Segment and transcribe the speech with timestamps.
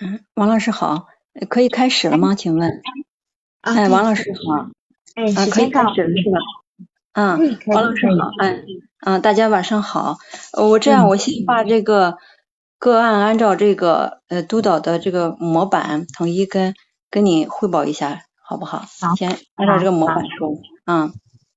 [0.00, 1.06] 嗯，王老师好，
[1.48, 2.34] 可以开始了吗？
[2.34, 2.82] 请问？
[3.60, 4.70] 哎，王老师好。
[5.14, 6.38] 哎，啊，可以开始了是吧？
[7.12, 8.62] 嗯，王老师好，哎，
[8.98, 10.18] 啊，大家晚上好。
[10.52, 12.18] 我这样，我先把这个
[12.78, 16.74] 个案按照这个呃督导的这个模板统一跟
[17.10, 18.84] 跟你汇报一下，好不好？
[19.00, 19.14] 好。
[19.14, 21.12] 先按照这个模板说，嗯。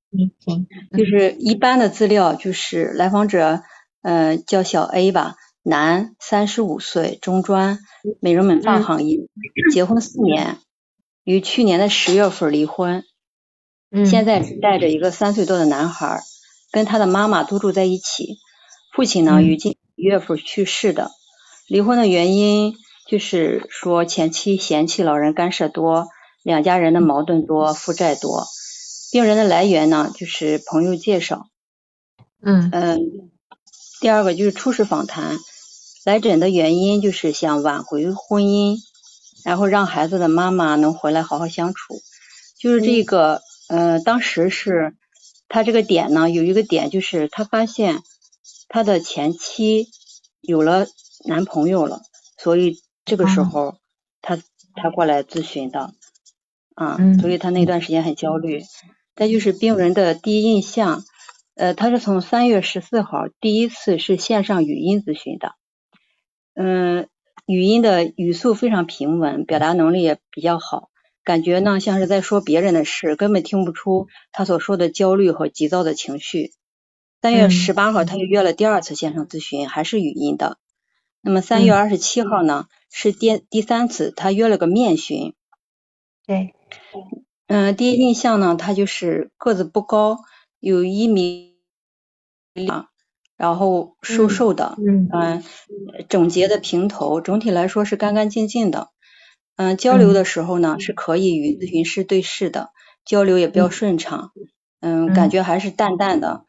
[0.09, 0.67] 嗯，行。
[0.97, 3.61] 就是一般的资料，就是来访者
[4.01, 5.35] 呃叫小 A 吧。
[5.67, 7.79] 男，三十五岁，中专，
[8.21, 9.19] 美容美发行业，
[9.73, 10.59] 结婚四年，
[11.25, 13.03] 于去年的十月份离婚，
[14.05, 16.21] 现在带着一个三岁多的男孩，
[16.71, 18.37] 跟他的妈妈都住在一起，
[18.95, 21.11] 父亲呢于今一月份去世的，
[21.67, 22.73] 离婚的原因
[23.05, 26.07] 就是说前妻嫌弃老人干涉多，
[26.43, 28.45] 两家人的矛盾多，负债多，
[29.11, 31.49] 病人的来源呢就是朋友介绍，
[32.41, 32.69] 嗯。
[32.71, 32.99] 嗯，
[33.99, 35.37] 第二个就是初始访谈。
[36.07, 38.77] 来诊的原因就是想挽回婚姻，
[39.43, 41.99] 然后让孩子的妈妈能回来好好相处。
[42.57, 44.95] 就是这个，呃，当时是
[45.49, 48.03] 他这个点呢，有一个点就是他发现
[48.69, 49.89] 他的前妻
[50.39, 50.87] 有了
[51.25, 52.03] 男朋友了，
[52.37, 53.75] 所以这个时候
[54.21, 54.39] 他
[54.75, 55.93] 他过来咨询的，
[56.73, 58.63] 啊，所以他那段时间很焦虑。
[59.13, 61.03] 再就是病人的第一印象，
[61.55, 65.51] 呃，他是从三月十四号第一次是线上语音咨询的。
[66.59, 67.07] 嗯，
[67.45, 70.89] 语音的语速非常平稳，表达能力也比较好，
[71.23, 76.51] 感觉呢像是在说别人的事，根本听不出他所说的焦虑和急躁的情绪。
[77.21, 80.57] 三月十八号他又约了第二次线上咨询，还是语音的。
[81.21, 85.35] 那么三月二十七号呢，是第第三次，他约了个面询。
[86.25, 86.55] 对，
[87.45, 90.19] 嗯，第一印象呢，他就是个子不高，
[90.59, 91.55] 有一米
[92.53, 92.89] 两。
[93.37, 94.75] 然后瘦瘦的，
[95.13, 95.43] 嗯，
[96.09, 98.89] 整洁的平头，整体来说是干干净净的。
[99.55, 102.69] 嗯，交流的时候呢，是可以与咨询师对视的，
[103.05, 104.31] 交流也比较顺畅。
[104.81, 106.45] 嗯，感觉还是淡淡的。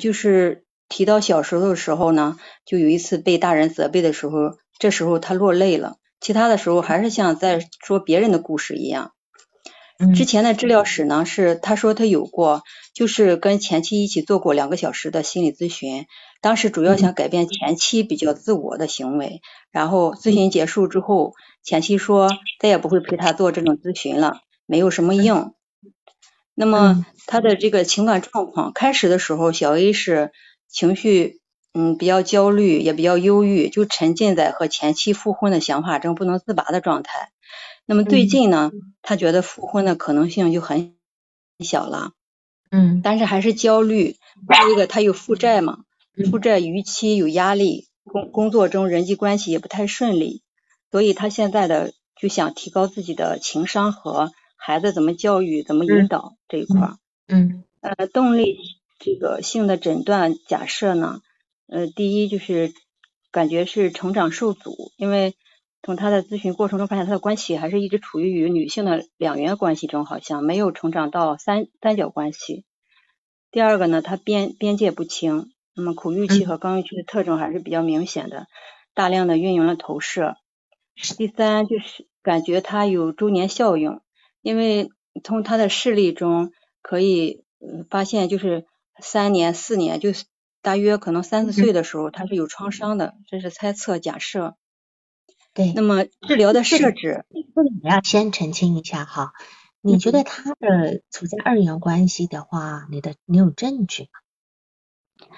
[0.00, 2.36] 就是提到小时候的时候呢，
[2.66, 5.96] 就有一次被大人责备的时候，这时候他落泪了。
[6.20, 9.12] 其他的时候还是像在说别人的故事一样。
[10.14, 12.62] 之前的治疗史呢，是他说他有过，
[12.94, 16.06] 就是跟前妻一起做过两个小时的心理咨询，
[16.40, 19.40] 当时主要想改变前妻比较自我的行为，
[19.70, 22.28] 然后咨询结束之后，前妻说
[22.58, 25.54] 再也不会陪他做这种咨询了，没有什么用。
[26.56, 30.32] 那么他的这个情感状况，开始的时候小 A 是
[30.68, 31.40] 情绪
[31.72, 37.30] 嗯比较焦虑，也比较忧郁，就沉浸在和前妻复婚的想法中不能自拔的状态。
[37.86, 38.72] 那么最近呢，
[39.02, 40.94] 他觉得复婚的可能性就很
[41.58, 42.12] 小了，
[42.70, 44.16] 嗯，但是还是焦虑。
[44.48, 45.84] 再一个，他有负债嘛，
[46.30, 50.42] 负债逾期有压力，工工作中人际关系也不太顺利，
[50.90, 56.94] 所以他现在的就想提高自己的情商和孩子怎么教育、怎么引导这一块。
[57.28, 58.56] 嗯，呃，动力
[58.98, 61.20] 这个性的诊断假设呢，
[61.66, 62.72] 呃，第一就是
[63.30, 65.34] 感觉是成长受阻，因为。
[65.84, 72.64] 从他的咨询过程中发现，他的关系还是一直处于与女性的两元关系中，好像没有成长到三三角关系。
[73.50, 78.46] 第二个呢，他边边界不清，那么苦欲期和刚欲期的特征还是比较明显的，
[78.94, 80.36] 大量的运用了投射。
[81.18, 84.00] 第三就是感觉他有周年效应，
[84.40, 84.88] 因为
[85.22, 86.50] 从他的视力中
[86.80, 87.44] 可以
[87.90, 88.64] 发现，就是
[89.00, 90.24] 三年四年，就是
[90.62, 94.56] 大约可能三四岁的时候，他是有创伤的，这是猜测假设。
[95.54, 99.32] 对，那么治疗的设置，这里我要先澄清一下哈，
[99.80, 105.28] 你觉得他的处在二元关系的话，你的你有证据吗？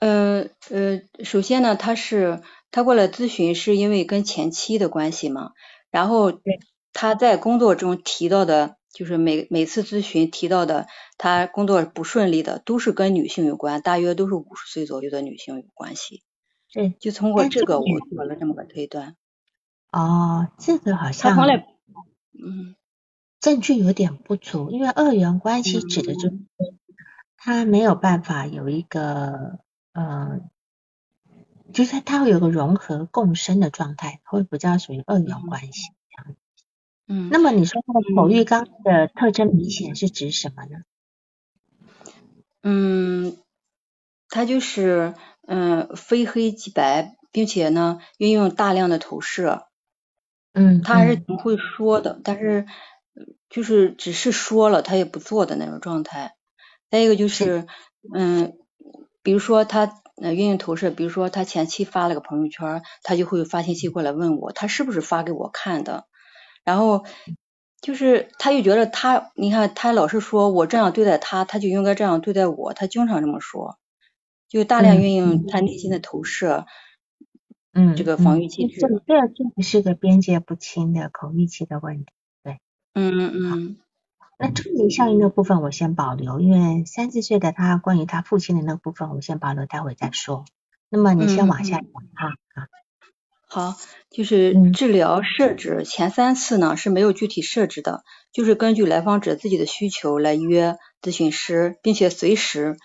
[0.00, 2.42] 呃呃，首先呢，他是
[2.72, 5.52] 他过来咨询是因为跟前妻的关系嘛，
[5.90, 6.40] 然后
[6.92, 16.24] 他在工作中提到的，就是每每次咨询提到的，他工作不顺利的，都是跟女性有关，大约都是五十岁左右的女性有关系。
[16.72, 19.16] 对，就通过这个我做了这么个推断。
[19.92, 21.36] 哦，这个好像，
[22.32, 22.76] 嗯，
[23.40, 26.38] 证据有点不足，因为二元关系指的就是
[27.36, 29.58] 他没有办法有一个
[29.92, 30.40] 呃，
[31.72, 36.36] 就是他会有个融合共生的状态，会比较属于二元关系这样。
[37.08, 40.82] 嗯，那么你说他的口欲刚的特征明显是指什么呢？
[42.62, 43.36] 嗯，
[44.28, 45.14] 他就是
[45.48, 49.66] 嗯非黑即白，并且呢运用大量的投射。
[50.52, 52.66] 嗯，他还是挺会说的，但是
[53.48, 56.34] 就是只是说了，他也不做的那种状态。
[56.90, 57.66] 再一个就是，
[58.14, 58.54] 嗯，
[59.22, 66.06] 比如说他呃运营投射，比如说他前期发了个朋友圈，他就会发信息过来问我，他是不是发给我看的？
[66.64, 67.04] 然后
[67.80, 73.78] 就是他又觉得他，你看他老是说我这样对待他，他就应该这样对待我，他经常这么说，
[74.48, 76.66] 就大量运用他内心的投射，
[77.72, 78.80] 嗯，这个防御机制。
[78.80, 79.14] 这这
[79.56, 82.06] 这是个边界不清的口欲期的问题，
[82.42, 82.60] 对，
[82.94, 83.76] 嗯嗯嗯。
[84.38, 90.46] 那重力效应的部分我先保留，因为三四岁的他关于他父亲的那个部分我先保留，待会再说。
[90.88, 91.84] 那么你先往下讲
[92.14, 92.66] 哈啊。
[93.52, 93.76] 好，
[94.10, 98.02] 就是治疗设置前三次呢是没有具体设置的，
[98.32, 102.76] 就是根据来访者自己的需求来约咨询师，并且随时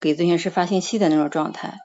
[0.00, 1.78] 给咨询师发信息的那种状态。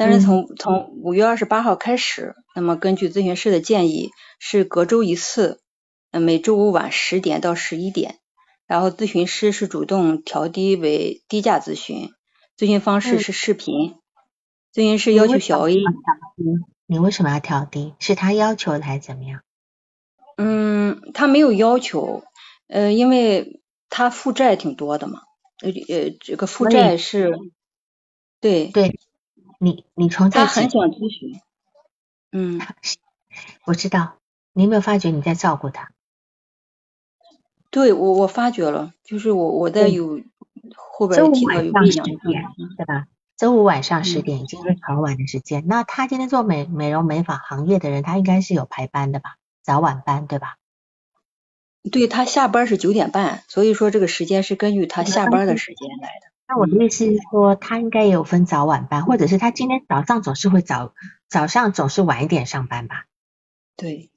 [0.00, 5.60] 但是从从五月二十八号开始，那么根据咨询师的建议是隔周一次，
[6.10, 8.16] 每周五晚十点到十一点。
[8.66, 12.08] 然后咨询师是主动调低为低价咨询，
[12.56, 13.96] 咨询方式是视频。
[14.72, 15.76] 咨询师要求小 A，
[16.86, 17.92] 你为什么要调低？
[17.98, 19.42] 是他要求的还是怎么样？
[20.38, 22.24] 嗯，他没有要求，
[22.68, 23.60] 呃，因为
[23.90, 25.20] 他负债挺多的嘛，
[25.60, 27.38] 呃呃，这个负债是，
[28.40, 28.98] 对对，
[29.62, 31.38] 你你从他很想咨询，
[32.32, 32.58] 嗯，
[33.66, 34.14] 我知道，
[34.54, 35.90] 你有没有发觉你在照顾他？
[37.70, 40.22] 对我我发觉了，就是我我在有
[40.74, 41.90] 后边提到有异
[42.32, 43.06] 样，对吧？
[43.36, 45.64] 周五晚上十点已经是很晚的时间。
[45.66, 49.36] 那他今天做美美容美发行业的人，他应该是有排班的吧？
[49.62, 50.56] 早晚班对吧？
[51.92, 56.30] 对他下班是九点半，所以说这个时间是根据他下班的时间来的。
[56.50, 60.94] 那我的意思是说，他应该也有分早晚班，或者是他今天早上总是会早
[61.28, 63.04] 早上总是晚一点上班吧？
[63.76, 64.10] 对。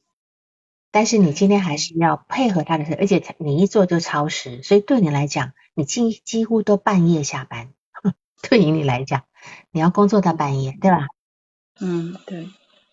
[0.89, 7.69] 但是你今天还是要配合他的事，而且你一做就超时，所以对你来讲，你几几乎都半夜下班。
[8.41, 9.25] 对于你来讲，
[9.69, 11.05] 你要工作到半夜，对吧？
[11.79, 12.49] 嗯，对，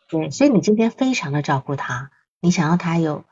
[0.09, 2.11] 对，所以你今天非常的照顾他，
[2.41, 3.25] 你想要他有，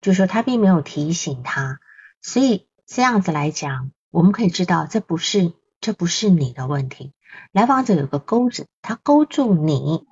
[0.00, 1.80] 就是说他并没有提醒他，
[2.22, 7.12] 所以这样子来讲，我们可以知道这不是这不是你的问题。
[7.52, 10.06] 来访者有个钩子，他勾住你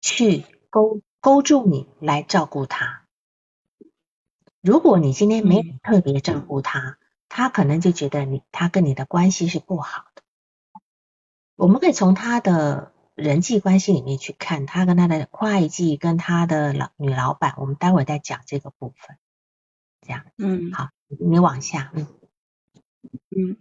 [0.00, 3.06] 去勾勾住你来照顾他。
[4.60, 6.98] 如果你今天没有特别照顾他，
[7.28, 10.22] 他可能就觉得你他跟你的关系是不好的。
[11.56, 19.16] 我们可以从他的人际关系里面去看，他跟他的会计跟他的老女老板，我们待会再讲这个部分。
[20.02, 22.06] 这样，嗯，好，你往下，嗯，
[23.36, 23.56] 嗯，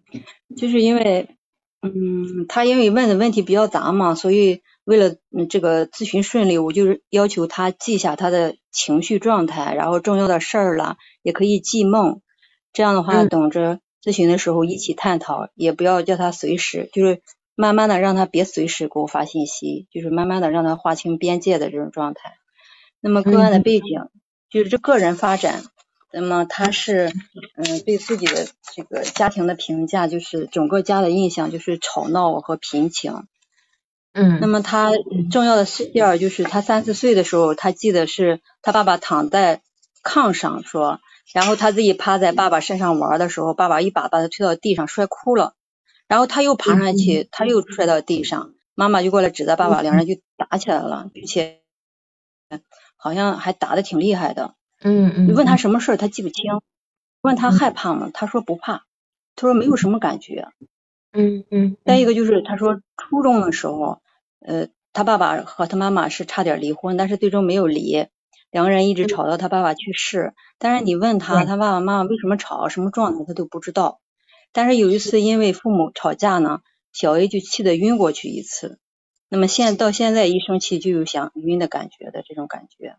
[0.56, 1.36] 就是因为，
[1.82, 5.16] 嗯，他因为问的问题比较杂嘛，所以为了
[5.50, 8.56] 这个咨询顺利，我就是要求他记下他的。
[8.72, 12.22] 情绪状态，然后重要的事儿了，也可以记梦。
[12.72, 17.24] 这样的话，等着咨询的时候一起探讨，也不要叫他随时，就是
[17.56, 22.36] 慢慢的让他别随时给我发信息，就是慢慢的让他划清边界的这种状态。
[23.02, 24.08] 那么个案的背景
[24.52, 25.64] 就是这个人发展，
[26.12, 27.14] 那么他是
[27.56, 33.26] 嗯对自己的这个家庭的评价，就是整个家的印象就是吵闹和贫穷。
[34.12, 34.92] 嗯，那么他
[35.30, 39.62] 重要的事件就是他三四岁的时候，他记得是他爸爸躺在
[40.04, 41.00] 炕上说，
[41.32, 45.54] 然后他自己趴在爸爸身上玩的时候，爸爸一把把他推到地上摔哭了，
[46.08, 51.60] 然后他又爬上去，他又摔到地上，妈妈就过来指责爸爸，两人就打起来了，并且
[52.98, 54.56] 好像还打的挺厉害的。
[54.82, 55.28] 嗯嗯。
[55.28, 56.62] 你问他什么事儿他记不清，
[57.22, 58.10] 问他害怕吗？
[58.14, 58.86] 他说不怕，
[59.36, 60.48] 他说没有什么感觉。
[61.12, 64.02] 嗯嗯，再一个就是他说初中的时候，
[64.40, 68.08] 呃，他爸爸和他妈妈是差点离婚，但是最终没有离，
[68.52, 70.34] 两个人一直吵到他爸爸去世。
[70.60, 74.00] 但是你问他，他爸爸妈妈为什么吵，什么状态，他都不知道。
[74.52, 76.62] 但是有一次因为父母吵架呢，
[76.94, 78.80] 小 A 就气得晕过去一次。
[79.30, 82.96] 那么现到现在一生气就有想晕的感觉的这种感觉。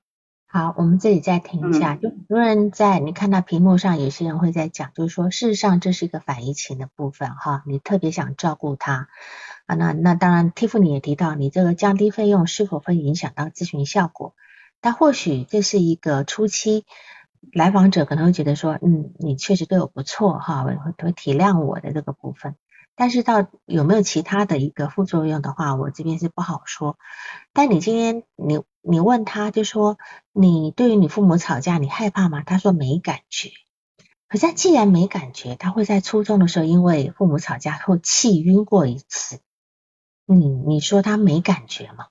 [0.53, 1.95] 好，我们这里再停一下。
[1.95, 7.63] 就很多人在你看到屏幕上，有些人会在讲，就是说，事实上这是一个反疫情的部分哈。
[7.67, 9.07] 你特别想照顾他
[9.67, 14.35] 啊，那那当然，Tiffany 也提到，你这个降低费用是否会影响到咨询效果？
[14.81, 16.85] 但或许这是一个初期
[17.53, 22.57] 来访者可能会觉得说，嗯，你确实对我不错哈，会会体谅我的这个部分。
[23.01, 26.99] 但是到有没有其他的一个副作用的话，我这边是不好说。
[27.55, 28.61] 但你今天你。
[28.83, 29.99] 你问他就说，
[30.33, 32.43] 你对于你父母吵架，你害怕吗？
[32.43, 33.51] 他说没感觉。
[34.27, 39.41] 可是既然没感觉，他会在初中的时候因为父母吵架后气晕过一次。
[40.25, 42.07] 你你说他没感觉吗？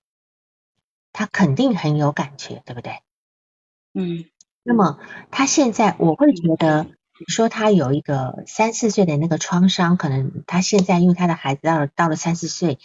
[1.12, 3.00] 他肯定很有感觉，对不对？
[3.94, 4.26] 嗯。
[4.62, 5.00] 那么
[5.32, 6.86] 他现在我会觉得，
[7.28, 12.80] 说他有一个三四岁的那个创伤，可能他现在因为他的孩子到了到了三四岁。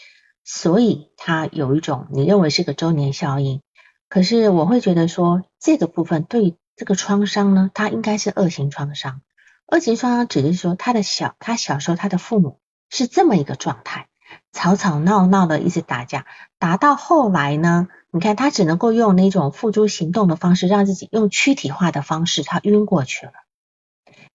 [0.47, 3.63] 所以他有一种你认为是个周年效应。
[4.11, 9.23] 可是我会觉得说，这个部分对这个创伤呢，它应该是恶性创伤。
[9.67, 12.61] 恶性创伤只是说他的小，他小时候他的父母
[12.91, 14.09] 是这么一个状态，
[14.53, 16.27] 吵吵闹闹的一直打架，
[16.59, 23.33] 打到后来呢，你看他只能够用那种付诸行动的方式，让自己用躯体化的方式，他晕过去了，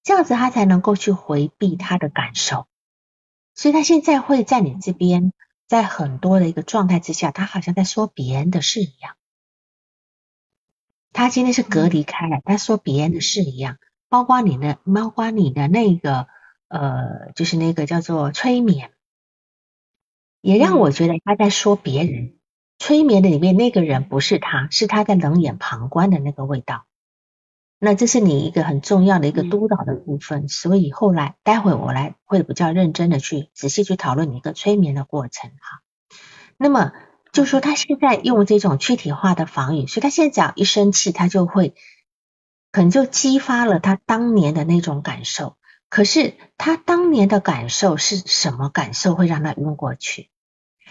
[0.09, 2.65] 这样子他才能够去回避他的感受。
[3.53, 5.33] 所以他现在会在你这边，
[5.67, 9.17] 在很多的一个状态之下，他好像在说别人的事一样。
[11.13, 13.77] 他今天是隔离开了，他说别人的事一样。
[14.07, 16.25] 包括你的，包括你的那个，
[16.69, 18.91] 呃，就是那个叫做催眠，
[20.41, 22.39] 也让我觉得他在说别人。
[22.79, 26.87] 催眠的里面那个人不是他，是他在冷眼旁观的那个味道。
[27.79, 30.47] 那这是你一个很重要的一个督导的部分。
[30.47, 35.81] 所以后来，待会我来会比较认真的去仔细去讨论你一个催眠的过程哈。
[36.57, 36.91] 那么
[37.31, 41.73] 就说他现在用这种躯体化的防御，所以他现在只要一生气，他就会。
[42.71, 45.57] 可能就激发了他当年的那种感受，
[45.89, 50.29] 可是他当年的感受是什么感受会让他晕过去？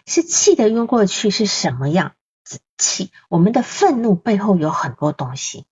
[0.05, 2.59] 是气的晕过去是什么样子？
[2.79, 5.67] 气，我们的愤怒背后有很多东西，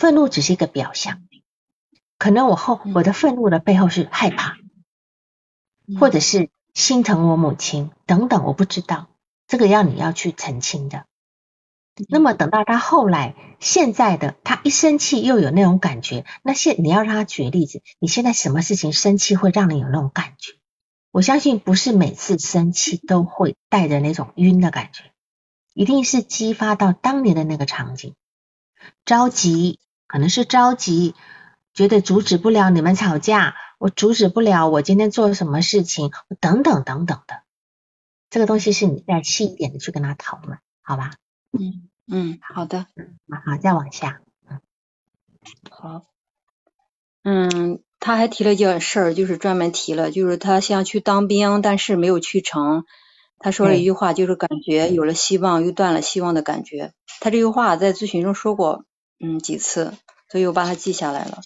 [0.00, 1.20] 愤怒只是一个表象，
[2.16, 4.56] 可能我后我的愤怒的背后是害怕，
[5.98, 9.10] 或者是心疼我母亲等等，我不知道，
[9.46, 11.04] 这个要你要去澄清的。
[12.08, 20.54] 那么等到他后来，现在的他一生气又有那种感觉，那现你要让他举例子，你现在什么事情生气会让你有那种感觉？
[21.10, 25.12] 我相信不是每次生气都会带着那种晕的感觉，
[25.74, 28.14] 一定是激发到当年的那个场景，
[29.04, 29.78] 着急，
[30.10, 31.14] 可能是着急，
[31.72, 37.42] 觉得阻止不了你们吵架，我阻止不了我今天做什么事情，等等等等的，
[38.28, 41.12] 这个东西是你再细一点的去跟他讨论，好吧？
[41.56, 41.86] 嗯。
[42.12, 42.86] 嗯，好的，
[43.44, 44.20] 好，再往下，
[45.70, 46.06] 好，
[47.22, 52.84] 嗯，他还提了一件事儿，就是专门提了，就是他想去当兵，但是没有去成。
[53.38, 56.94] 他说了一句话，就是感觉有了希望，又断了希望的感觉。
[57.20, 58.84] 他这句话在咨询中说过，
[59.20, 59.94] 嗯，几次，
[60.30, 61.40] 所以我把它记下来了。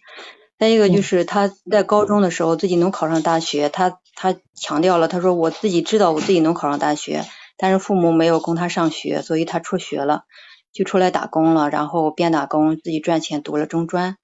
[0.59, 7.25] 再一个就是他在高中的时候自己能考上大学，他他强调了，他说我自己知道我自己能考上大学，
[7.59, 10.25] 但是父母没有供他上学，所以他辍学了。
[10.73, 14.16] 就出来打工了，然后边打工自己赚钱，读了中专，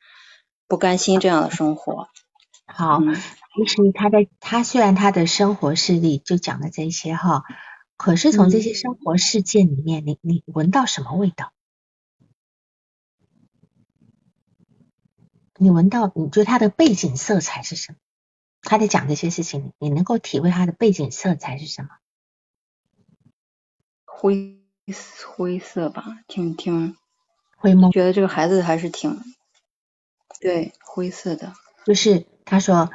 [0.67, 2.09] 不甘心这样的生活。
[2.67, 2.99] 好，
[3.57, 7.45] 其实他的他虽然他的生活事例就讲了这些哈，
[7.97, 11.53] 可是从这些生活事件里面，你你闻到什么味道？
[15.61, 17.99] 你闻到你觉得他的背景色彩是什么？
[18.63, 21.91] 他在讲这些事情，你能够体会他的背景色彩是什么？
[24.07, 24.57] 灰。
[25.37, 26.97] 灰色吧，挺挺
[27.57, 29.21] 灰蒙，觉得这个孩子还是挺
[30.41, 31.53] 对灰色的。
[31.87, 32.91] 就是他说，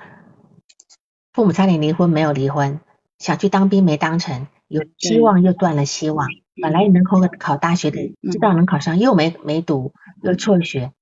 [1.32, 2.82] 父母差点离婚没有离婚，
[3.18, 6.28] 想去当兵没当成，有希望又断了希望。
[6.62, 10.95] 本来能考个考大学的，知道能考上又没没读，又辍学，就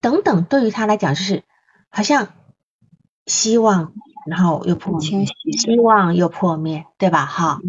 [0.00, 0.44] 等等。
[0.44, 1.44] 对于他来讲，就是
[1.88, 2.28] 好像
[3.26, 3.92] 希望，
[4.26, 7.26] 然后又破灭，希望又破灭，对吧？
[7.26, 7.60] 哈，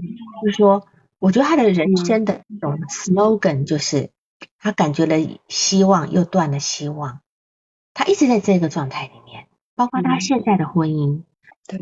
[0.43, 0.87] 就是说。
[1.21, 4.11] 我觉得他的人生的一种 slogan 就是，
[4.57, 5.17] 他感觉了
[5.49, 7.19] 希望又断了希望，
[7.93, 11.23] 他一直在这个状态里面，包括他现在的婚姻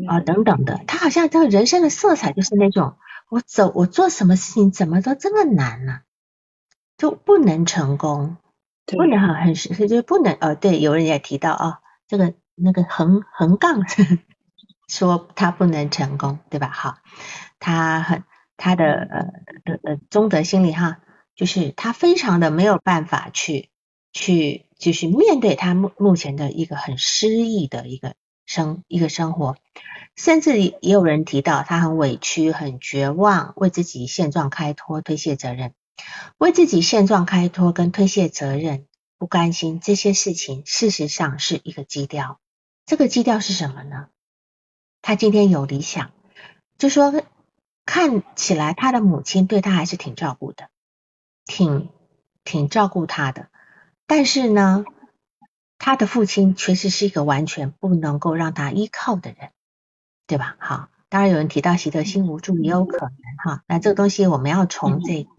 [0.08, 2.96] 啊等等的，他好像这个人生的色彩就是那种，
[3.28, 6.00] 我走我做什么事情怎么都这么难呢？
[6.96, 8.38] 就不能成功，
[8.96, 13.82] 不能很很是就不能呃对，有人也提到啊，这个那个横横杠
[14.88, 16.68] 说他不能成功，对吧？
[16.68, 16.98] 好，
[17.58, 18.24] 他很。
[18.60, 19.22] 他的呃
[19.64, 20.98] 的呃中德心理哈，
[21.36, 23.70] 就是他非常的没有办法去
[24.12, 28.16] 去就是面对他目目前的一个很失意的一个
[28.46, 29.54] 生一个生活，
[30.16, 35.72] 甚至也有人提到他很委屈很绝望，为自己现状开脱推卸责任，
[36.38, 38.86] 为自己现状开脱跟推卸责任
[39.18, 42.40] 不甘心这些事情，事实上是一个基调。
[42.86, 44.08] 这个基调是什么呢？
[45.02, 46.12] 他今天有理想，
[46.76, 47.22] 就说。
[47.90, 50.68] 看起来他的母亲对他还是挺照顾的，
[51.46, 51.88] 挺
[52.44, 53.48] 挺照顾他的，
[54.06, 54.84] 但是呢，
[55.78, 59.52] 他的父亲确实是一个完全不能够让他依靠的人，
[60.26, 60.56] 对吧？
[60.58, 63.10] 好，当然有人提到习得心无助也有可能
[63.44, 65.30] 哈，那这个东西我们要从这个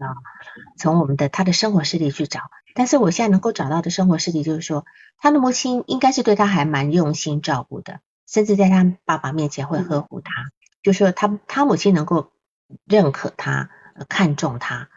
[0.78, 2.40] 从我们的他的生活事例去找，
[2.74, 4.84] 但是我现在能够找到的生活事例就是说，
[5.18, 10.30] 他的母亲应该是对他还蛮用心照顾的，甚至在他爸爸面前会呵护他，
[10.82, 12.32] 就是说他他母亲能够。
[12.84, 13.68] 认可他、
[14.08, 14.90] 看重他，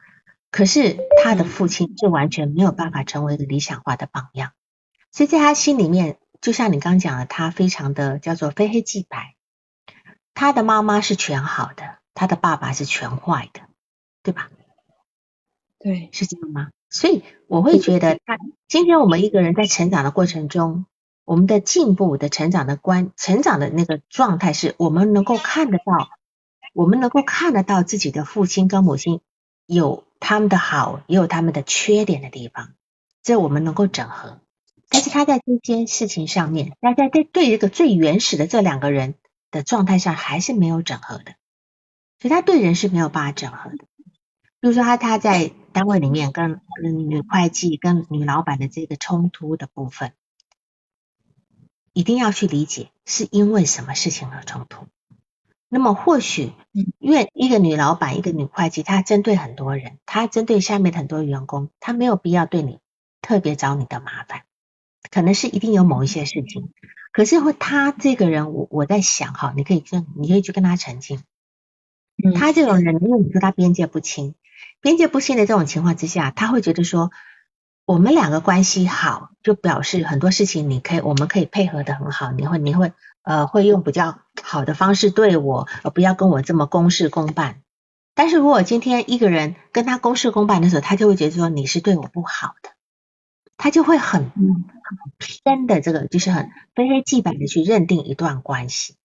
[0.51, 4.51] 可是他的父亲是完全没有办法成为一个理想化的榜样，
[5.11, 9.33] 所以在他心里面，就像你刚讲的，他非常的叫做非黑即白，
[10.33, 13.61] 他的妈妈是全好的，他的爸爸是全坏的，
[14.23, 14.49] 对吧？
[15.79, 16.69] 对，是这样吗？
[16.89, 18.37] 所以我会觉得，他
[18.67, 20.85] 今天我们一个人在成长的过程中，
[21.25, 26.09] 我们的进步的成长的观，成长的那个状态，是我们能够看得到，
[26.73, 29.21] 我们能够看得到自己的父亲跟母亲
[29.65, 32.73] 有他们的好，也有他们的缺点的地方，
[33.21, 34.39] 这我们能够整合。
[34.89, 39.15] 但是他在这件事情上面，大家在对这个最原始的这两个人
[39.53, 41.35] 的状态下还是没有整合的，
[42.19, 43.77] 所以他对人是没有办法整合的。
[44.59, 50.13] 比如说他他在单位里面跟跟女会计跟女老板的这个冲突的部分，
[51.93, 54.87] 一定要去理解是因为什么事情而冲突。
[55.69, 56.53] 那么或许，
[56.99, 62.79] 因为一个女老板一个女会计，她针对很多人，她针对下面很多员工，她没有必要对你
[63.21, 64.43] 特别找你的麻烦，
[65.11, 66.71] 可能是一定有某一些事情。
[67.13, 71.21] 可是会他这个人，我我在想哈，你可以跟你可以去跟他澄清，
[72.35, 74.35] 他这种人，因为你说他边界不清。
[74.81, 77.11] 边界不清的这种情况之下，他会觉得说，
[77.85, 82.31] 我们两个关系好，就表示很多事情你可以，我们可以配合的很好。
[82.33, 82.91] 你会，你会，
[83.21, 87.61] 呃，会用比较好的方式对我，而不要跟我这么公事公办。
[88.13, 92.71] 但是如果今天一个人跟他公事公办的时候，他就会觉得说你是对我不好的，
[93.55, 94.31] 他就会很
[95.17, 98.95] 偏的这个，就是很非黑即白的去认定一段关系。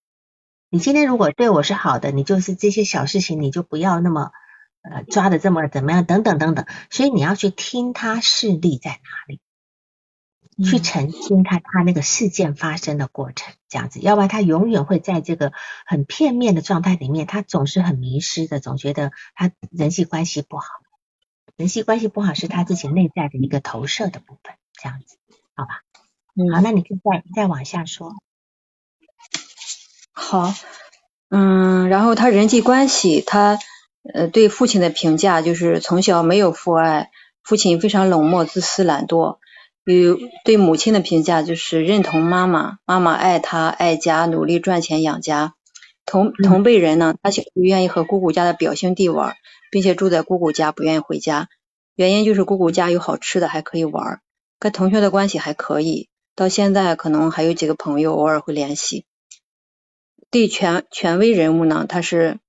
[0.69, 4.31] 你今天如果对我是好的，你就是这些小事情你就不要那么。
[4.81, 6.05] 呃，抓的这么怎么样？
[6.05, 9.41] 等等等等，所以你要去听他势力在哪里，
[10.63, 15.51] 去澄清他他那个事件发生的过程，这样子，要不然他永远会在这个
[15.85, 20.67] 很片面的状态里面，他总是很迷失的，总觉得他人际关系不好，
[21.57, 25.17] 人际关系不好是他自己内在的一个投射的部分，这样子，
[25.59, 25.81] 好吧？
[26.55, 28.13] 好，那你就再再往下说。
[30.13, 30.53] 好，
[31.29, 33.59] 嗯，然后他人际关系他。
[34.13, 37.11] 呃，对父亲的评价就是从小没有父爱，
[37.43, 39.37] 父亲非常冷漠、自私、懒惰。
[39.83, 45.53] 与对母亲的评价就是认同妈妈，妈妈爱他、爱家，努力赚钱养家。
[46.05, 49.35] 同同辈人呢，他不愿意和姑姑家的表兄弟玩，
[49.69, 51.49] 并且住在姑姑家，不愿意回家。
[51.95, 54.21] 原因就是姑姑家有好吃的，还可以玩。
[54.59, 59.05] 跟同学的关系还可以，到现在可能还有几个朋友偶尔会联系。
[60.29, 62.39] 对权权威人物呢，他是。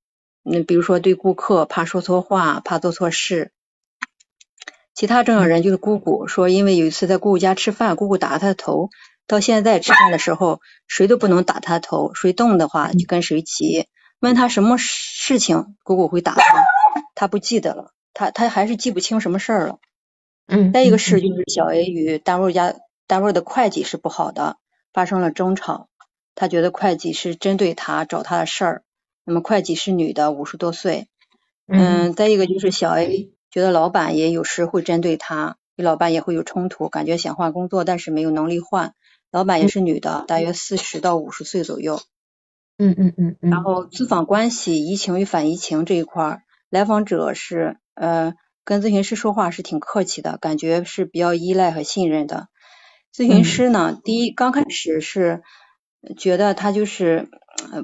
[0.42, 3.52] 那，比如说对顾客怕说错话，怕做错事。
[4.94, 8.88] 其他重要人就是姑姑，说因为有一次在姑姑家吃饭，姑姑打他的头，
[9.26, 13.86] 到现在吃饭的时候谁都不能打他头，谁动的话就跟谁急。
[14.18, 16.64] 问他什么事情，姑姑会打他，
[17.14, 19.78] 他不记得了，他他还是记不清什么事儿了。
[20.50, 20.72] 嗯。
[20.72, 22.74] 再一个是就是小 A 与单位家
[23.06, 24.56] 单位的会计是不好的，
[24.92, 25.88] 发生了争吵，
[26.34, 28.82] 他觉得会计是针对他找他的事儿。
[29.24, 31.08] 那么会计是女的，五十多岁。
[31.66, 38.94] 嗯，再一个就是小 A 觉得老板也有时会针对他，与老板也会有冲突，感觉想换工作，但是没有能力换。
[39.30, 42.00] 老板也是女的，大约四十到五十岁左右。
[42.78, 43.50] 嗯嗯嗯嗯。
[43.50, 48.34] 然后咨访关系，移情与反移情这一块儿，来访者是呃
[48.64, 52.48] 跟咨询师说话是挺客气的，感觉是比较依赖和信任的。
[53.14, 55.42] 咨询师呢，第一刚开始是
[56.16, 57.28] 觉得他就是。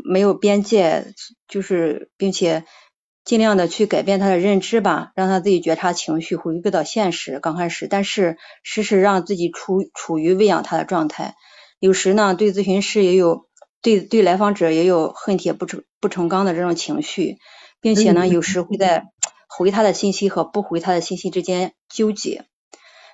[0.05, 1.13] 没有边界，
[1.49, 2.65] 就是并且
[3.25, 7.41] 尽量的去改变他的认知吧，让他自己觉察情绪，回归到现实。
[7.41, 11.35] 刚开始，但是时时让自己处处于喂养他的状态。
[11.79, 13.49] 有时呢，对咨询师也有
[13.83, 17.37] 对对来访者也有恨铁不成不成钢的这种情绪，
[17.83, 19.05] 并且呢，有时会在
[19.57, 22.45] 回他的信息和不回他的信息之间纠结。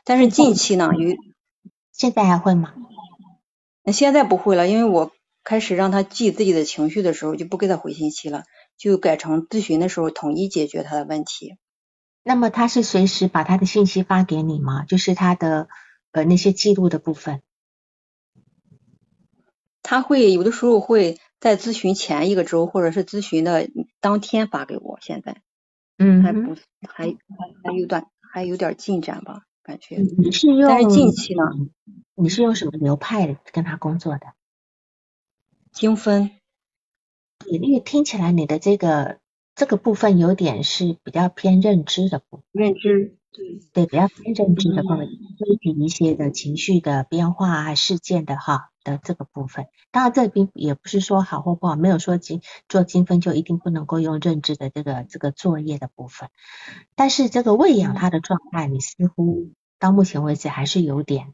[0.05, 1.17] 但是近期呢，有
[1.93, 2.75] 现在还会吗？
[3.93, 5.13] 现在不会了，因为我。
[5.45, 8.45] 开始让他记自己的情绪的时候，就不给他回信息了，
[8.79, 11.57] 就改成咨询的时候统一解决他的问题。
[12.23, 14.85] 那么他是随时把他的信息发给你吗？
[14.85, 15.67] 就是他的
[16.13, 17.43] 呃那些记录的部分。
[19.83, 25.01] 他会有的时候会在咨询前一个周或者是咨询的当天发给我。
[25.03, 25.43] 现在，
[25.99, 26.55] 嗯，还不
[26.89, 27.15] 还还
[27.65, 29.97] 还有点还有点进展吧，感觉。
[29.97, 30.69] 你是用？
[30.69, 31.43] 但是近期呢？
[32.15, 34.35] 你是用什么流派跟他工作的？
[35.73, 36.31] 精分，
[37.39, 39.21] 对，因为听起来你的这个
[39.55, 49.67] 这个部分有点是比较偏认知的部分，认知，对，对，比较偏认知的部分，具体一些的情绪的变化啊、事件的哈，的这个部分。
[49.91, 56.29] 当然这并也不是说好或不好，没有说精做精分就一定不能够用认知的这个这个作业的部分。
[56.95, 61.33] 但是这个喂养它的状态，你似乎到目前为止还是有点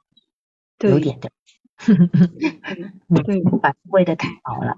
[0.78, 1.30] 有点的，
[3.24, 4.76] 对，把喂的太饱了，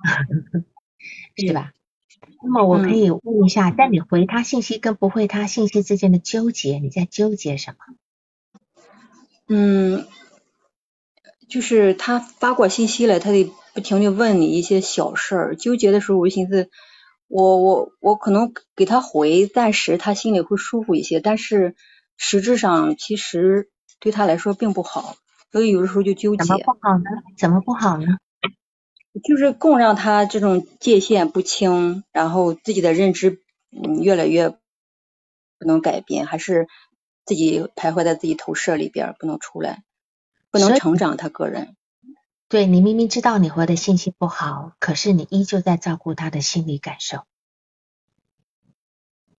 [1.36, 1.72] 是吧？
[2.42, 7.94] 那么我可以问一下，在你回他信息跟不回他信息之间的纠结，你在纠结什么？
[9.48, 10.06] 嗯，
[11.50, 16.70] 就是他发过信息来，他得不停的问你一些小事儿，纠结的时候我就寻思，
[17.28, 21.74] 我我我可能给他回，暂时他心里会舒服一些，但是
[22.16, 25.16] 实质上其实对他来说并不好，
[25.52, 26.44] 所以有的时候就纠结。
[26.44, 27.04] 怎么不好呢？
[27.36, 28.06] 怎么不好呢？
[29.24, 36.68] 就是更让他这种界限不清，然后自己的认知嗯越来越不能改变，还是
[37.26, 39.82] 自己徘徊在自己投射里边不能出来，
[40.50, 41.76] 不能成长他个人。
[42.48, 47.24] 对你明明知道你回的信息不好，可是你依旧在照顾他的心理感受。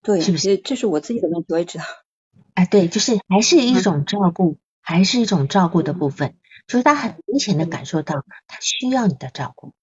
[0.02, 0.58] 对，是不是？
[0.58, 1.84] 这是我自己的问题，我也知道。
[2.56, 6.38] 哎，对，就是还是一种照顾，还是一种照顾的部分。
[6.67, 9.74] 就是他很明显的感受到他需要你的照顾，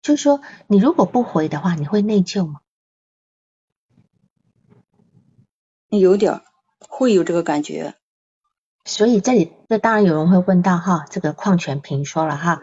[0.00, 2.60] 就是说你如果不回的话，你会内疚吗？
[5.88, 6.40] 有点
[6.78, 7.94] 会有这个感觉。
[8.84, 12.60] 所以这里这当然有人会问到哈，这个矿泉瓶说了哈，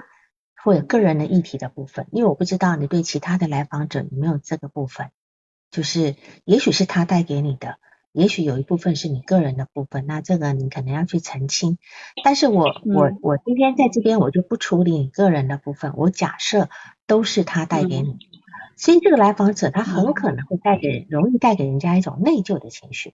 [0.63, 5.09] 会有个人的议题的部分，因为我不知道你对其他的来访者有没有这个部分，
[5.71, 7.77] 就是也许是他带给你的。
[8.13, 11.77] 也许有一部分是你个人的部分，那这个你可能要去澄清。
[12.25, 16.67] 但是我我我今天在这边我就不处理你个人的部分，我假设
[17.07, 18.17] 都是他带给你，
[18.75, 23.13] 所以这个来访者他很可能会带给容易带给人家一种内疚的情绪。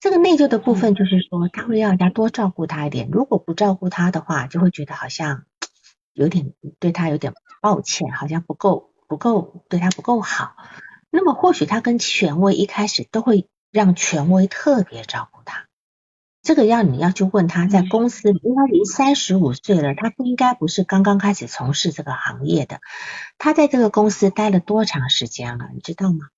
[0.00, 5.44] 这个内疚的部分就是说他会让人家多照顾他一点，如果不照顾他的话，就会觉得好像
[6.12, 10.56] 有点对他有点抱歉，好像不够不够对他不够好。
[11.10, 13.48] 那么或许他跟权威一开始都会。
[13.72, 15.66] 让权威特别照顾他，
[16.40, 22.80] 这个要你要去问他在公司，因为他已经三十五岁了，他不应该不是刚刚开始从事这个行业的，
[23.36, 26.28] 他在这个公司待了多长时间了，你知道吗？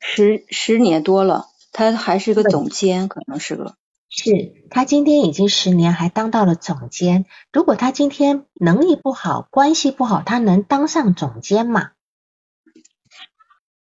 [0.00, 3.74] 十十年多了，他还是个总监，可能是个。
[4.08, 7.26] 是他今天已经十年，还当到了总监。
[7.52, 11.90] 如果他今天能力不好，关系不好，他能当上总监吗？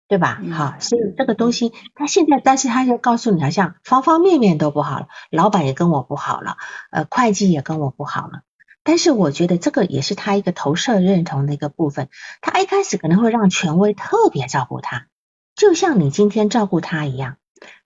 [0.08, 0.40] 对吧？
[0.52, 6.56] 好，所以这个东西，他现在，但是他就告诉你，好像方方面面都不好了，老板也跟我不好了，
[6.90, 8.42] 呃，会计也跟我不好了。
[8.84, 12.08] 但是我觉得这个也是他一个投射认同的一个部分。
[12.40, 15.08] 他一开始可能会让权威特别照顾他，
[15.56, 17.36] 就像你今天照顾他一样。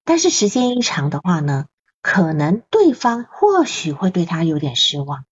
[0.05, 1.67] 但是时间一长的话呢，
[2.03, 5.25] 可能对方或许会对他有点失望。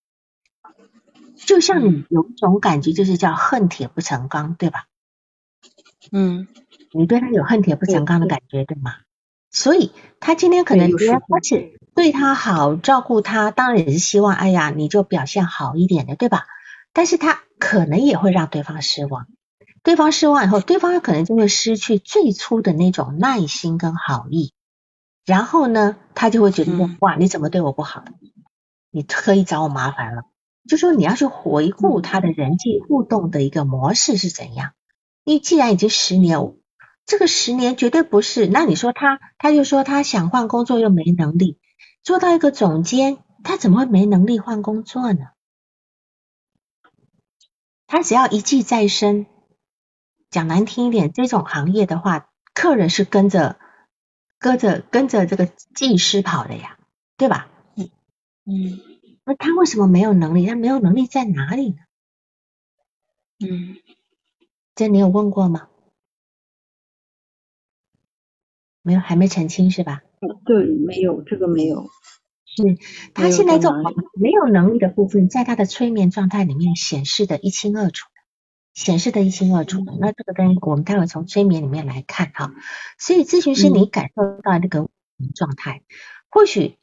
[1.37, 4.87] 就像你有一种感觉，就是叫恨铁不成钢，对吧？
[6.13, 6.49] 嗯。
[6.91, 8.95] 你对他有恨铁不成钢的感觉，对吗？
[9.51, 16.47] 所以他今天可能觉得而且对他好，照顾他，当然也是希望，哎呀，你就表现好一点的，对吧？
[16.95, 19.27] 但是他可能也会让对方失望，
[19.83, 24.53] 对方失望以后，对方可能就会失去最初的那种耐心跟好意，
[25.29, 28.03] 然后呢，他就会觉得哇，你怎么对我不好？
[28.91, 30.23] 你特意找我麻烦了，
[30.67, 34.73] 就说你要去回顾他的人际互动的一个模式是怎样，
[35.25, 36.55] 因为既然已经十年。
[37.05, 38.47] 这个十年绝对不是。
[38.47, 41.59] 那你说他，他就说他想换工作又没能力，
[42.03, 45.21] 做到一个总监，他怎么会没能力换工作呢？
[47.87, 49.27] 他只要一技在身，
[50.31, 53.59] 讲难听一点，这种行业的话，客人是跟着、
[54.39, 56.79] 跟着、跟着这个技师跑的呀，
[57.17, 57.51] 对吧？
[57.77, 57.91] 嗯
[58.45, 58.81] 嗯。
[59.25, 60.47] 那他为什么没有能力？
[60.47, 61.77] 他没有能力在哪里呢？
[63.41, 63.77] 嗯，
[64.75, 65.69] 这你有问过吗？
[68.83, 70.03] 没有，还没澄清是吧？
[70.47, 71.89] 对，没有，这个没有。
[72.47, 72.63] 是
[73.15, 73.83] 他现在这种
[74.15, 78.09] 没有能力的部分，在他的催眠状态里面显示的一清二楚，
[78.79, 79.85] 显示的一清二楚。
[80.01, 82.55] 那这个跟我们待会从催眠里面来看哈。
[82.97, 84.89] 所以咨询师，你感受到这个
[85.35, 85.83] 状态，
[86.31, 86.79] 或许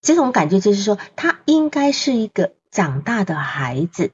[0.00, 4.12] 这种感觉就是说，他应该是一个长大的孩子。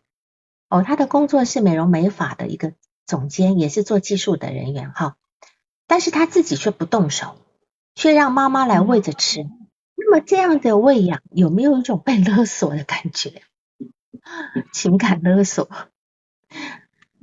[0.69, 2.73] 哦，他的工作是美容美发的一个
[3.07, 5.16] 总监，也是做技术的人员哈。
[5.87, 7.38] 但是他自己却不动手，
[7.95, 9.47] 却让妈妈来喂着吃。
[9.95, 13.42] 那么这样的喂养有没有一种被勒索的感觉？
[14.75, 15.69] 情感勒索，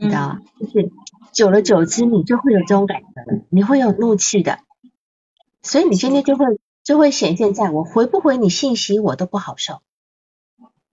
[0.03, 0.39] 你知道吗？
[0.59, 0.91] 就是
[1.31, 4.59] 久了久之，你就会有这种感觉了，你会有怒气的。
[5.61, 6.45] 所以你今天就会
[6.83, 9.81] 就会显现在我回不回你信息，我都不好受，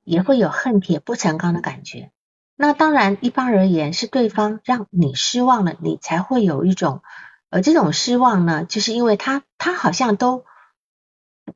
[0.04, 2.12] 也会有恨铁不成钢的感觉。
[2.54, 7.02] 那当然，一般而言是对方让你失望了，你才会有一种，
[7.48, 10.44] 呃，这种失望呢，就是因为他他好像都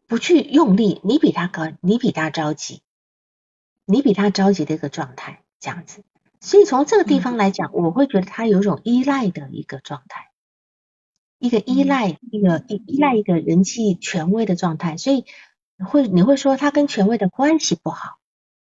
[0.08, 2.82] 不去用力，你比他高，你比他着急，
[3.84, 6.02] 你比他着急的一个状态，这样子。
[6.44, 10.30] 所以从这个地方来讲，我会觉得他有一种依赖的一个状态，
[11.38, 15.24] 一个依赖，一个依依赖一个人际权威的状态，所以
[15.78, 18.18] 会你会说他跟权威的关系不好，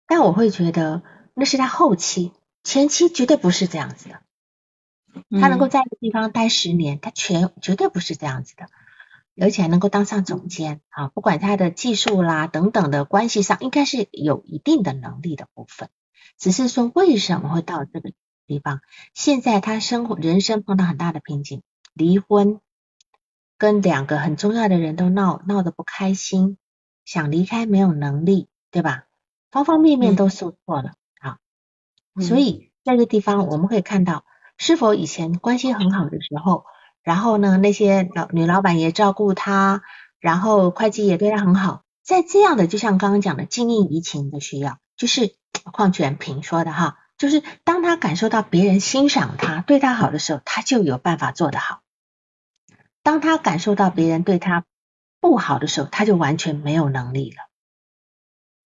[0.08, 1.04] 但我会觉得。
[1.40, 2.32] 那是他后期，
[2.64, 4.22] 前期绝对不是这样子的。
[5.40, 8.66] 他能够在一个地方待十年，他全绝对不是这样子的，
[9.40, 11.10] 而且还能够当上总监啊！
[11.10, 15.90] 不管他的技术啦等等的关系上，应该是有一定的能力的部分。
[16.38, 18.12] 只是说为什么会到这个
[18.46, 18.82] 地方？
[19.14, 22.60] 现在他生活人生碰到很大的瓶颈，离婚，
[23.58, 26.58] 跟两个很重要的人都闹闹得不开心，
[27.06, 29.06] 想离开没有能力，对吧？
[29.52, 30.94] 方方面面都受挫了。
[32.20, 34.26] 所以在这个地方，我们可以看到，
[34.58, 36.66] 是否以前关系很好的时候，
[37.04, 39.84] 然后呢，那些老女老板也照顾他，
[40.20, 45.36] 然后会计也对他很好，在这样的，就像刚刚讲的经营移情的需要，就是
[45.72, 51.82] 矿泉平说的哈，就是当他感受到别人欣赏他、对他好的时候，他就有办法做得好；
[53.04, 54.66] 当他感受到别人对他
[55.22, 57.38] 不好的时候，他就完全没有能力了。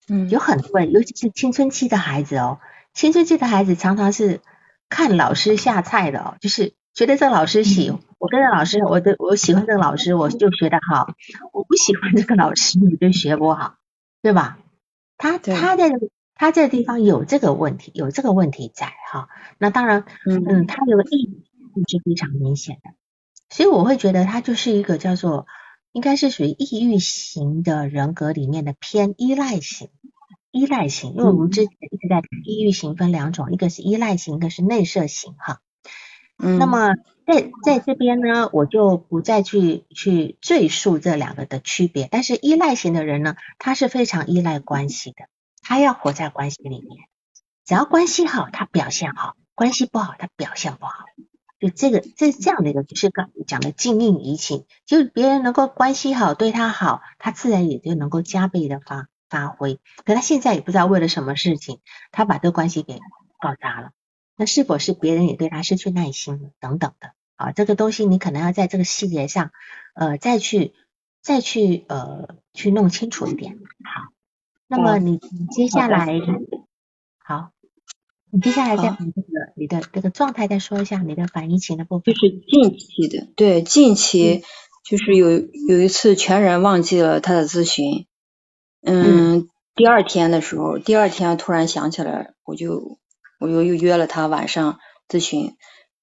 [0.08, 2.60] 嗯，有很多人，尤其是青春期的孩子哦。
[2.94, 4.42] 青春期的孩子常常是
[4.90, 11.14] 看老师下菜的哦，就是觉得这个老师喜，我跟着老师，我的我喜欢这个老师，我就学得好；
[11.54, 13.76] 我不喜欢这个老师，我就学不好，
[14.22, 14.58] 对吧？
[15.18, 15.90] 他他在
[16.42, 19.30] 他这个地方有这个问题，有这个问题在哈。
[19.60, 21.30] 那当然，嗯嗯，他有个抑
[21.76, 22.96] 郁是非常明显的，
[23.52, 25.46] 所以我会觉得他就是一个叫做
[25.92, 29.90] 应该是属于抑郁型的人格里面的偏依赖型。
[30.50, 35.60] 依赖型，因为我们之前一直在抑郁型分两种，一个是依赖型，一个是内射型哈。
[36.40, 36.58] 嗯。
[36.58, 36.96] 那么
[37.28, 42.08] 在在这边呢，我就不再去去赘述这两个的区别。
[42.10, 45.28] 但是依赖型的人呢，他是非常依赖关系的，
[45.72, 47.08] 他要活在关系里面。
[47.64, 51.06] 只要关系好，他表现好；关系不好，他表现不好。
[51.62, 59.08] 就这个这是这样的一个，就是刚讲的静应移情，就别人能够关系好，对他好，他自然也就能够加倍的发。
[59.30, 61.80] 发挥，可他现在也不知道为了什么事情，
[62.12, 63.00] 他把这个关系给
[63.40, 63.92] 搞砸了。
[64.36, 67.54] 那是否是别人也对他失去耐心等等的啊？
[67.54, 69.52] 这个东西你可能要在这个细节上，
[69.96, 70.74] 呃，再去
[71.22, 73.58] 再去呃去弄清楚一点。
[73.86, 74.12] 好，
[74.72, 76.08] 那么你你接下来
[77.20, 77.52] 好，
[78.32, 82.14] 你接下来再把这个你的这个状态再说一下，你的反应情的部分。
[82.14, 84.44] 就是近期的，对，近期
[84.86, 85.30] 就是有
[85.68, 88.06] 有一次全然忘记了他的咨询。
[88.82, 92.98] 嗯，第二天的时候，第二天突然想起来，我就
[93.42, 94.80] 我又又约了他晚上
[95.10, 95.58] 咨询，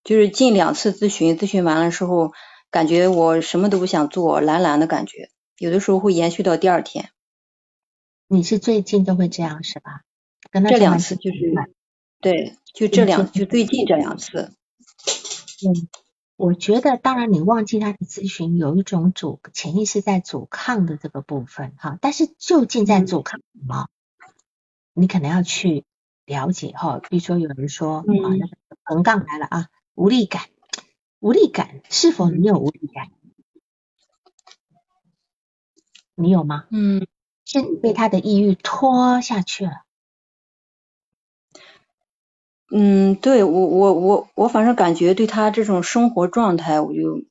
[0.04, 2.32] 就是近两次咨询，咨询完了之后，
[2.70, 7.08] 感觉我什么都不想做，懒懒的感觉，有的时候会延续到第二天。
[8.28, 10.04] 你是最近都会这样是吧？
[10.52, 11.38] 这两次就是，
[12.20, 14.52] 对，就这两就最近这两次。
[15.66, 15.88] 嗯。
[16.36, 23.88] 我觉得，当然你忘记他的咨询，有一种阻潜意识在阻抗的这个部分哈，但是究竟在阻抗什么？
[24.92, 25.84] 你可能要去
[26.26, 27.00] 了解哈。
[27.10, 30.44] 比如说有人说啊，那个横杠来了啊，无力感，
[31.18, 33.10] 无力感，是否你有无力感？
[36.14, 36.66] 你有吗？
[36.70, 37.04] 嗯，
[37.82, 39.72] 被他的抑郁拖下去了。
[42.70, 47.22] 嗯，对我我我我反正感觉对他这种生活状态，我就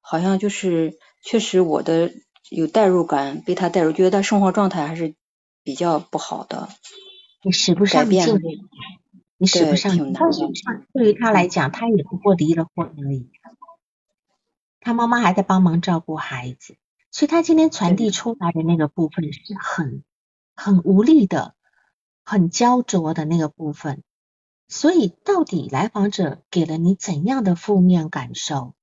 [0.00, 2.12] 好像就是确实我的
[2.50, 5.14] 有代入感，被他代入，觉得他生活状态还是
[5.62, 6.68] 比较不好的。
[7.42, 8.20] 你使不上劲，
[9.38, 10.12] 你使不上劲。
[10.92, 13.30] 对于他来讲，他也不过离了婚而已，
[14.80, 16.76] 他妈妈还在帮忙照顾孩子，
[17.10, 20.04] 所以他今天传递出来的那个部分是很
[20.54, 21.54] 很无力的，
[22.24, 24.02] 很焦灼的那个部分。
[24.70, 28.74] 所以，到底来访者给了你怎样的负面感受？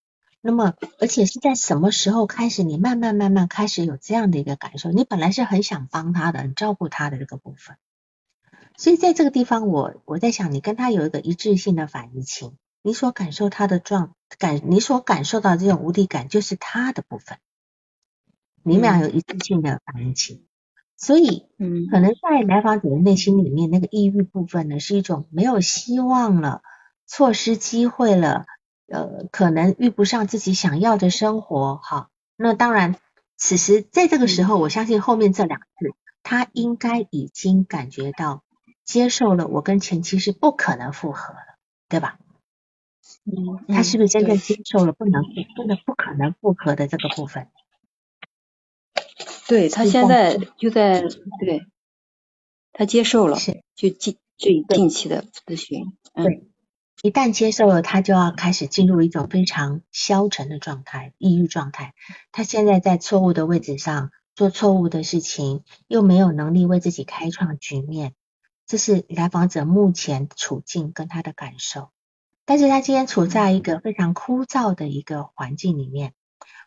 [0.42, 4.92] 那么，而且是在什么时候开始，你慢慢慢慢开始有这样的一个感受？
[4.92, 7.78] 你本来是很想帮他的，很照顾他的这个部分。
[8.78, 17.38] 所以，在这个地方，我我在想，你跟他有一个一致性的反应情，你所感受他的状感，你所感受到这种无力感，就是他的部分。
[18.66, 20.46] 你们俩有一次性的反应情。
[20.98, 26.62] 所以，嗯，可能在来访者的内心里面，那个抑郁部分呢，是一种没有希望了，
[27.06, 28.46] 错失机会了，
[28.88, 32.10] 呃，可能遇不上自己想要的生活，哈。
[32.38, 32.96] 那当然，
[33.38, 38.44] 此时在这个时候，我相信后面这两次，他应该已经感觉到
[38.84, 41.58] 接受了我跟前妻是不可能复合了，
[41.90, 42.18] 对吧？
[43.26, 45.22] 嗯，他是不是真正接受了不能
[45.56, 47.48] 不能不可能复合的这个部分？
[49.48, 51.68] 对他现在就在对，
[52.74, 56.48] 他接受了，是就近最近期的咨询，对，
[57.04, 61.94] 一旦接受了，他就要开始进入一种非常消沉的状态，抑郁状态。
[62.32, 68.14] 他现在在错误的位置上做错误的事情，又没有能力为自己开创局面，
[68.66, 71.92] 这是来访者目前处境跟他的感受。
[72.46, 76.14] 但是他今天处在一个非常枯燥的一个环境里面。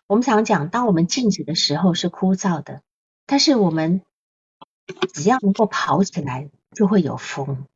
[0.09, 2.81] 我们常讲，当我们静止的时候是枯燥的，
[3.27, 4.01] 但是我们
[5.13, 7.67] 只要能够跑起来，就会有风。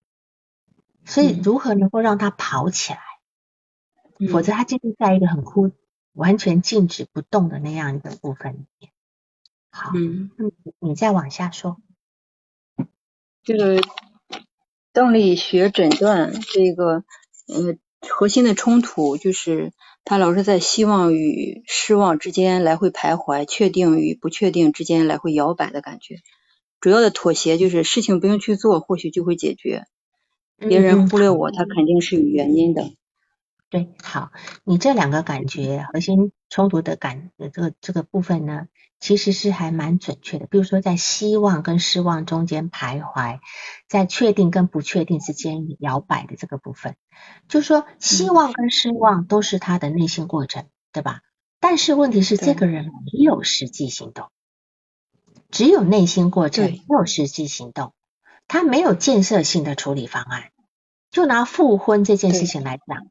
[1.05, 3.01] 所以，如何能够让它跑起来？
[4.31, 5.73] 否则，它就是在一个很枯、
[6.15, 8.93] 完全静止不动的那样一个部分里面。
[9.71, 10.31] 好，嗯，
[10.79, 11.77] 你再往下说。
[13.43, 13.83] 这个
[14.95, 17.05] 动力学诊断这个，
[17.47, 17.77] 呃，
[18.09, 19.75] 核心的冲突就是。
[20.05, 26.17] 他老是在希望与失望之间来回徘徊，确定与不确定之间来回摇摆的感觉。
[26.81, 29.85] 主要的妥协就是事情不用去做，或许就会解决。
[30.59, 32.91] 别人忽略我，他肯定是有原因的。
[33.71, 34.31] 对，好，
[34.65, 38.69] 你这两个感觉核心冲突的感这个这个部分呢，
[39.01, 40.47] 其实是还蛮准确的。
[40.47, 43.39] 比如说，在希望跟失望中间徘徊，
[43.89, 46.95] 在确定跟不确定之间摇摆的这个部分，
[47.49, 51.23] 就是说，希望跟失望都是他的内心过程，对吧？
[51.59, 54.29] 但是问题是，这个人没有实际行动，
[55.51, 57.95] 只有内心过程，没有实际行动，
[58.47, 60.51] 他没有建设性的处理方案。
[61.11, 63.07] 就拿复婚这件事情来讲。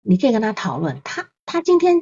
[0.00, 1.96] 你可以跟他讨论，他他今天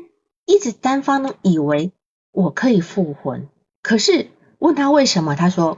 [0.47, 1.93] 一直单方的以为
[2.33, 3.49] 我可以复婚，
[3.83, 5.77] 可是问他为什么，他说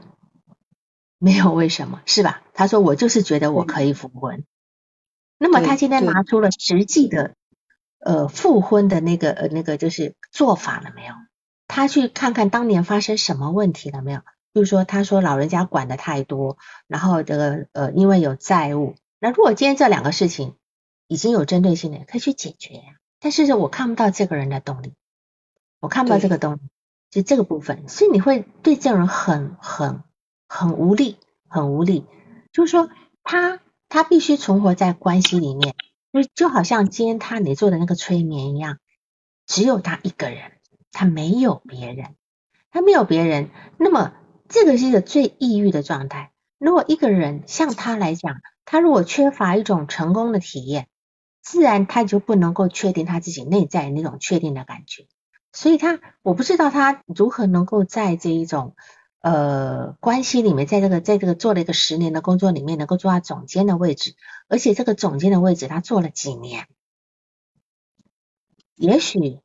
[1.19, 2.43] 没有为什么，是吧？
[2.55, 4.45] 他说我就是觉得我可以复婚。
[5.39, 7.35] 那么他今天拿出了实际的
[7.99, 11.15] 呃复婚的那个呃那个就是做法了没有？
[11.67, 14.21] 他去看看当年发生什么问题了没有？
[14.53, 20.55] 比如说他说老人家管的太多，然后这个呃因为有债务，那如果今天这两个事情。
[21.11, 22.83] 已经有针对性的可以去解决呀，
[23.21, 24.95] 但是我看不到这个人的动力，
[25.81, 26.61] 我看不到这个动力，
[27.11, 30.05] 就这个部分，所以你会对这种人很很
[30.49, 31.17] 很无力，
[31.49, 32.07] 很无力。
[32.53, 32.91] 就是说，
[33.25, 35.75] 他他必须存活在关系里面，
[36.13, 38.79] 就就好像今天他你做的那个催眠一样，
[39.47, 40.53] 只有他一个人，
[40.93, 42.15] 他没有别人，
[42.71, 44.13] 他没有别人，那么
[44.49, 46.31] 这个是一个最抑郁的状态。
[46.59, 50.87] 如果一个人像他来讲，他如果缺乏一种成功的体验。
[51.51, 55.07] 自然他就不能够确定他自己内在那种确定的感觉，
[55.51, 58.77] 所以他我不知道他如何能够在这一种
[59.23, 64.15] 呃关系里面，在这个在这个做了一个十年的工作里面，能够做到总监的位置，
[64.47, 66.67] 而且这个总监的位置他做了几年，
[68.77, 69.39] 也许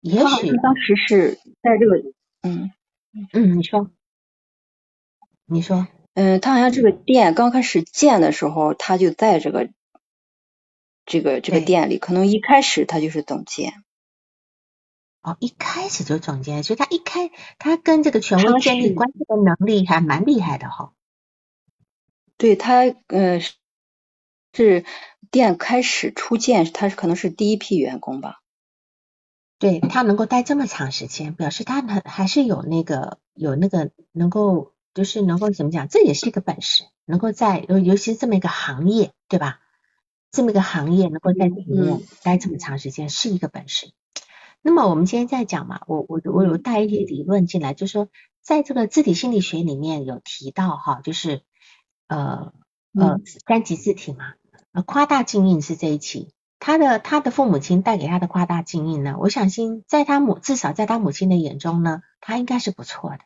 [0.00, 2.70] 也许当时是在这个嗯。
[3.32, 3.90] 嗯你说。
[5.44, 5.88] 你说。
[6.14, 9.70] 嗯他好像这个店刚开始建的时候他就在这个。
[11.08, 13.72] 这个这个店里，可能一开始他就是总监。
[15.22, 20.92] 哦，一开始就总监，所以他一开他跟这个权威建立关系的能力还蛮厉害的哈。
[22.36, 23.40] 对他，呃，
[24.52, 24.84] 是
[25.30, 28.42] 店开始初建，他是可能是第一批员工吧。
[29.58, 39.60] 对他能够待这么长时间，表示他很还是有那个有那个能够，就是能够怎么讲，这也是一个本事，能够在尤尤其是这么一个行业，对吧？
[40.30, 43.92] 这么一个行业能够在这里面待这么长时间是一个本事。
[44.60, 48.08] 那么我们今天在讲嘛，我我我有带一些理论进来，就是说
[48.42, 51.42] 在这个字体心理学里面有提到哈，就是
[52.08, 52.52] 呃
[52.92, 54.34] 呃三级字体嘛，
[54.72, 63.18] 呃夸大静音是这一期，他的他的父母亲带给他的夸大静音呢，我相信在他母至少在他母亲的眼中呢，他应该是不错的，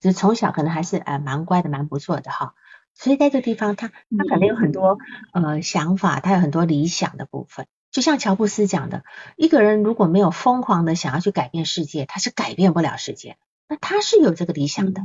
[0.00, 2.54] 就是从小可能还是呃蛮乖的，蛮不错的哈。
[3.02, 4.98] 所以在这个地方，他他可能有很多
[5.32, 7.66] 呃想法，他有很多理想的部分。
[7.90, 9.04] 就像乔布斯讲的，
[9.36, 13.38] 一个人如果没有疯狂的想要去改变世界，他是改变不了世界。
[13.70, 15.00] 那他是有这个理想的，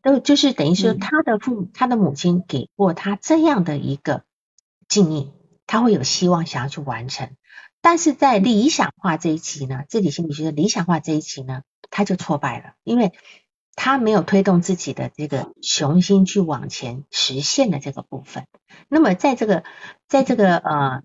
[0.00, 4.22] 都就是等于说他的父母他的母亲给过他这样的一个
[4.86, 5.32] 建议，
[5.66, 7.30] 他会有希望想要去完成。
[7.80, 13.12] 但是在理想化这一期呢，自己心理学的理想化这一期呢，他就挫败了，因为。
[13.76, 18.46] 他没有推动自己的这个雄心去往前实现的这个部分。
[18.88, 19.64] 那么，在这个，
[20.08, 21.02] 在这个呃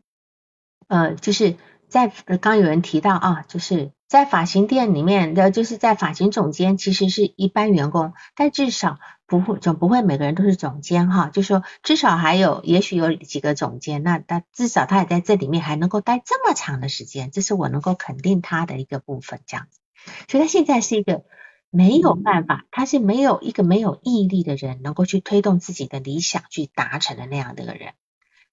[0.88, 1.56] 呃，就是
[1.88, 19.80] 在刚有人提到啊，就是在发型店里面的，就是在发型总监其实是一般员工，但至少不会总不会每个人都是总监哈，就说至少还有也许有几个总监，那他至少他也在这里面还能够待这么长的时间，这是我能够肯定他的一个部分，这样子。
[20.28, 21.24] 所以他现在是一个
[21.70, 27.94] 没有办法，他是没有一个没有毅力的人，能够去推动自己的理想去达成的那样的一个人。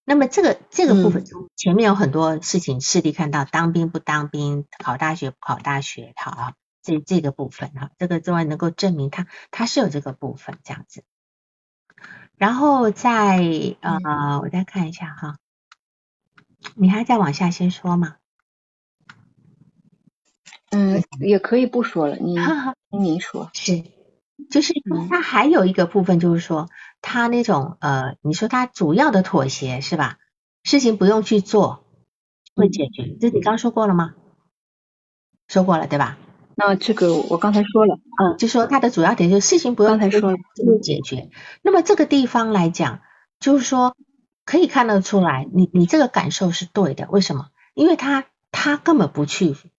[0.04, 6.52] 那么这个这个部分中，前面有很多事情，视力看到当兵不当兵，考大学不考大学，好，
[6.82, 11.02] 这这个部分哈，这个之外能够证明他他是有这个部分这样子。
[12.36, 13.38] 然后再
[13.80, 15.38] 呃，我再看一下哈，
[16.76, 18.16] 你还再往下先说吗？
[20.70, 22.36] 嗯，也可以不说了，你
[22.96, 23.84] 您说，是，
[24.50, 24.72] 就是
[25.08, 26.68] 他还有一个部分就是说。
[27.02, 30.16] 他那种呃，你说他主要的妥协是吧？
[30.64, 31.84] 事情不用去做
[32.56, 34.14] 会解决，这你刚说过了吗？
[35.46, 36.18] 说过了对吧？
[36.56, 41.30] 那这个我刚才说了，嗯，就说他的主要点就是事情不用刚才说了会解决。
[41.62, 43.02] 那么这个地方来讲，
[43.38, 43.94] 就是说
[44.44, 47.06] 可以看得出来，你你这个感受是对的。
[47.10, 47.50] 为什么？
[47.74, 49.70] 因为他他根本不去动，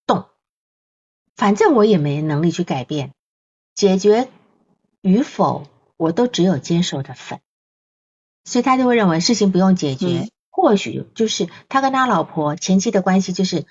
[1.38, 3.14] 反正我也没能力去改变，
[3.74, 4.28] 解决
[5.00, 5.66] 与否。
[6.00, 7.40] 我都只有接受的份，
[8.44, 10.30] 所以他就会认为事情不用解决。
[10.52, 13.66] 或许就是他跟他老婆前期的关系，就是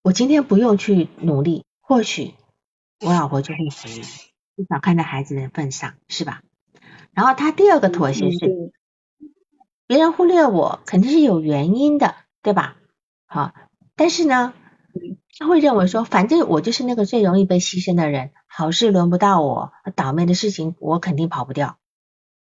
[0.00, 2.32] 我今天不用去努力，或许
[3.00, 4.02] 我老婆就会回来，
[4.56, 6.40] 至少看在孩子的份上，是吧？
[7.12, 8.72] 然后他第二个妥协是，
[9.86, 12.78] 别人忽略我肯定是有原因的，对吧？
[13.26, 13.52] 好，
[13.94, 14.54] 但是呢，
[15.38, 18.30] 他会认为说，反正我就是那个最容易被牺牲的人。
[18.46, 21.78] 好事轮不到我，倒霉的事情我肯定跑不掉。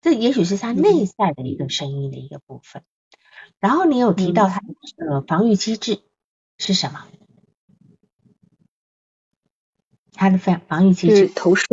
[0.02, 2.82] 这也许是他内在的一个声音的一个部分。
[3.58, 4.60] 然后你有提到他
[4.96, 6.00] 的防御机制
[6.58, 7.06] 是什么？
[10.12, 11.66] 他的防防御机制投射，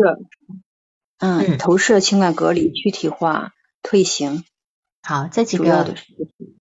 [1.19, 3.53] 嗯，投射、情感隔离、躯体化、
[3.83, 4.43] 退行。
[5.03, 5.95] 好，这几个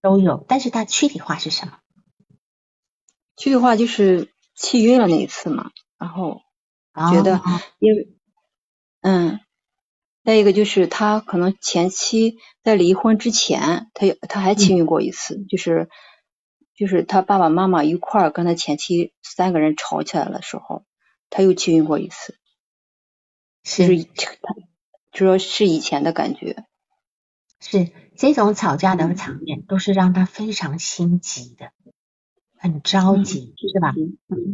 [0.01, 1.79] 都有，但是它躯体化是什么？
[3.35, 6.41] 躯体化就是气晕了那一次嘛，然后。
[6.93, 7.39] 觉得，
[7.79, 8.09] 因为，
[8.99, 9.39] 嗯，
[10.25, 15.87] 再一个就是他可能前期在离婚之前，他他还气晕过一次，就是
[16.75, 20.83] 就是他爸爸妈妈一块儿跟他前妻三个人吵起来的时候，
[21.29, 22.35] 他又气晕过一次，
[23.63, 23.87] 是。
[23.87, 24.53] 他
[25.13, 26.65] 就说是以前的感觉，
[27.61, 31.71] 是这种吵架的场面都是让他非常心急的，
[32.61, 33.91] 很着急，是吧？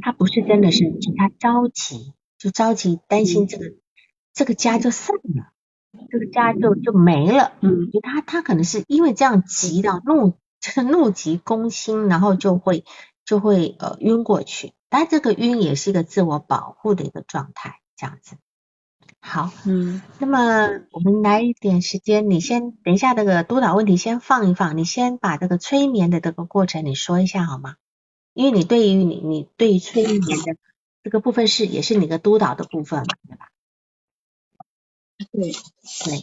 [0.01, 2.14] 他不是真的生气，他着急。
[2.38, 3.66] 就着急担心这个
[4.32, 5.51] 这个家就散了，
[6.10, 7.51] 这个家就就没了。
[7.62, 12.86] 嗯，他他可能是因为这样急到怒，就是怒急攻心，然后就会
[13.26, 14.74] 就会呃晕过去。
[14.88, 18.38] 但这个晕也是一个自我保护的一个状态，这样子。
[19.20, 27.76] 好，嗯，那么我们来一点时间，你先等一下这个督导问题先放一放，你先把这个催眠的这个过程你说一下好吗？
[28.38, 30.56] 因为你对于你你对于催眠的。
[31.04, 33.48] 这个部分是也是你的督导的部分嘛，对吧？
[35.32, 35.52] 对
[36.04, 36.22] 对，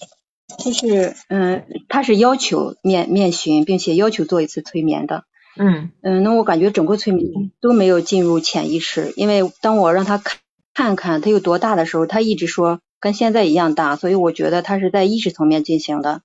[0.63, 5.25] 就是嗯，他是要求面面询，并且要求做一次催眠的。
[5.57, 10.39] 嗯嗯，那我感觉整个催眠都没有进入潜意识，因为当我让他看
[10.75, 16.21] 看看他有多大的时候，他一直说跟现在一样大，所以我觉得他是在意识层面进行的。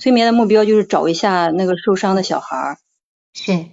[0.00, 2.78] 催眠的目标就是找一下那个受伤的小孩。
[3.34, 3.66] 是。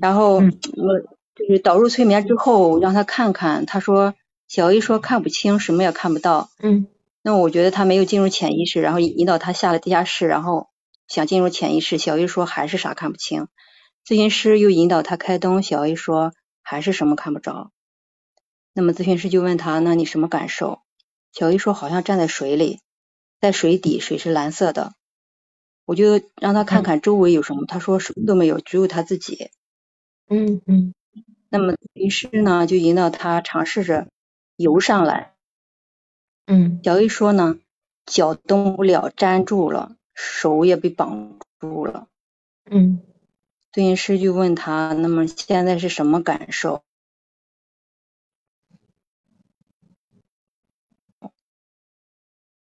[0.00, 1.14] 然后我。
[1.36, 4.14] 就是导入催眠之后，让他看看，他说
[4.46, 6.48] 小 A 说看不清，什么也看不到。
[6.60, 6.86] 嗯，
[7.22, 10.68] 那我觉得他没有进入潜意识，然后引导他下了地下室，然后
[11.08, 13.48] 想进入潜意识，小 A 说还是啥看不清。
[14.06, 17.72] 咨询师又引导他开灯，小 A 说还是什么看不着。
[18.72, 20.82] 那么咨询师就问他，那你什么感受？
[21.32, 22.78] 小 A 说好像站在水里，
[23.40, 24.92] 在水底，水是蓝色的。
[25.84, 29.50] 我就让他看看周围有什么，他说什么都没有，只有他自己。
[30.28, 30.94] 嗯嗯。
[31.50, 34.08] 那么于是呢，就引导他尝试着
[34.56, 35.34] 游上来。
[36.46, 37.58] 嗯，小 A 说呢，
[38.06, 42.08] 脚动不了，粘住了，手也被绑住了。
[42.70, 43.00] 嗯，
[43.72, 46.82] 咨询师就问他，那么现在是什么感受？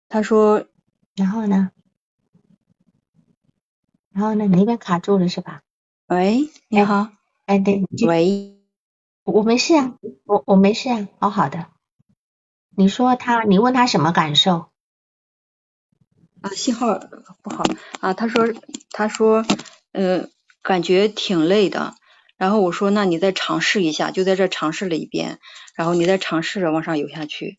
[0.09, 0.65] 他说，
[1.15, 1.71] 然后呢？
[4.13, 4.45] 然后呢？
[4.47, 5.63] 你那边卡住了是吧？
[6.07, 7.18] 喂，你好。
[7.49, 8.55] 哎，对，喂。
[9.25, 9.95] 我没事啊，
[10.25, 11.67] 我我没事啊，好好的。
[12.77, 14.69] 你说他，你问他什么感受？
[16.43, 17.01] 啊，信号
[17.41, 17.65] 不好
[18.01, 18.13] 啊。
[18.13, 18.45] 他说，
[18.91, 19.47] 他说，
[19.93, 20.29] 呃，
[20.63, 21.95] 感觉挺累的，
[22.37, 25.39] 然后我说那你再尝试一下，就在这尝试了一遍，
[25.75, 27.57] 然后你再尝试着往上游下去。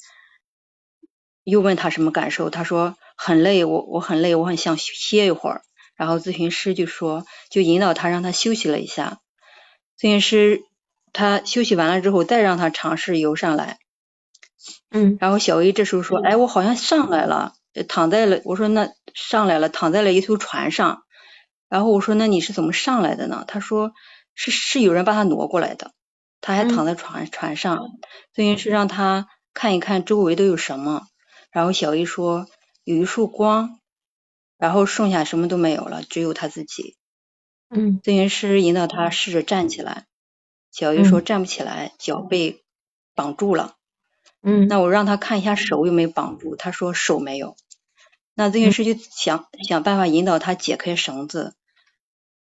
[1.44, 5.64] 又问他什么感受，他说很累，我我很累，我很想歇一会儿。
[5.96, 9.20] 然后咨询师就说，就引导他让他休息了一下。
[10.00, 10.62] 咨询师
[11.12, 13.80] 他休息完了之后，再让他尝试游上来。
[14.90, 15.18] 嗯。
[15.20, 17.54] 然后小 A 这时候说，哎，我好像上来了，
[17.90, 18.40] 躺在了。
[18.46, 21.04] 我说那上来了，躺在了一艘船上。
[21.68, 23.44] 然后我说那你是怎么上来的呢？
[23.48, 23.92] 他说
[24.34, 25.92] 是是有人把他挪过来的，
[26.40, 27.90] 他还躺在船船上。
[28.34, 31.08] 咨询师让他看一看周围都有什么。
[31.52, 32.48] 然后小 A 说
[32.84, 33.80] 有一束光，
[34.58, 36.96] 然后剩下什么都没有了，只有他自己。
[37.70, 38.00] 嗯。
[38.04, 40.06] 咨询师引导他试着站起来，
[40.72, 42.64] 小鱼说站不起来，脚被
[43.16, 43.76] 绑住了。
[44.42, 44.68] 嗯。
[44.68, 47.56] 那我让他看一下手有没有绑住，他说手没有。
[48.36, 51.56] 那咨询师就想想办法引导他解开绳子，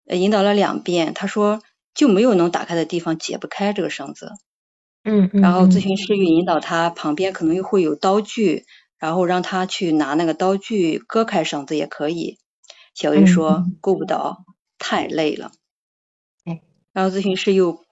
[0.07, 1.63] 引导了两遍，他说
[1.95, 4.33] 就没有能打开的地方，解不开这个绳子。
[5.05, 8.65] 嗯然后咨询师又引导他旁边可能又会有刀具。
[9.01, 12.37] 然后让他去拿那个刀具割开绳子也可以。
[12.95, 14.45] 小鱼说够不到，
[14.79, 15.53] 太累了。
[16.93, 17.85] 然后咨询师又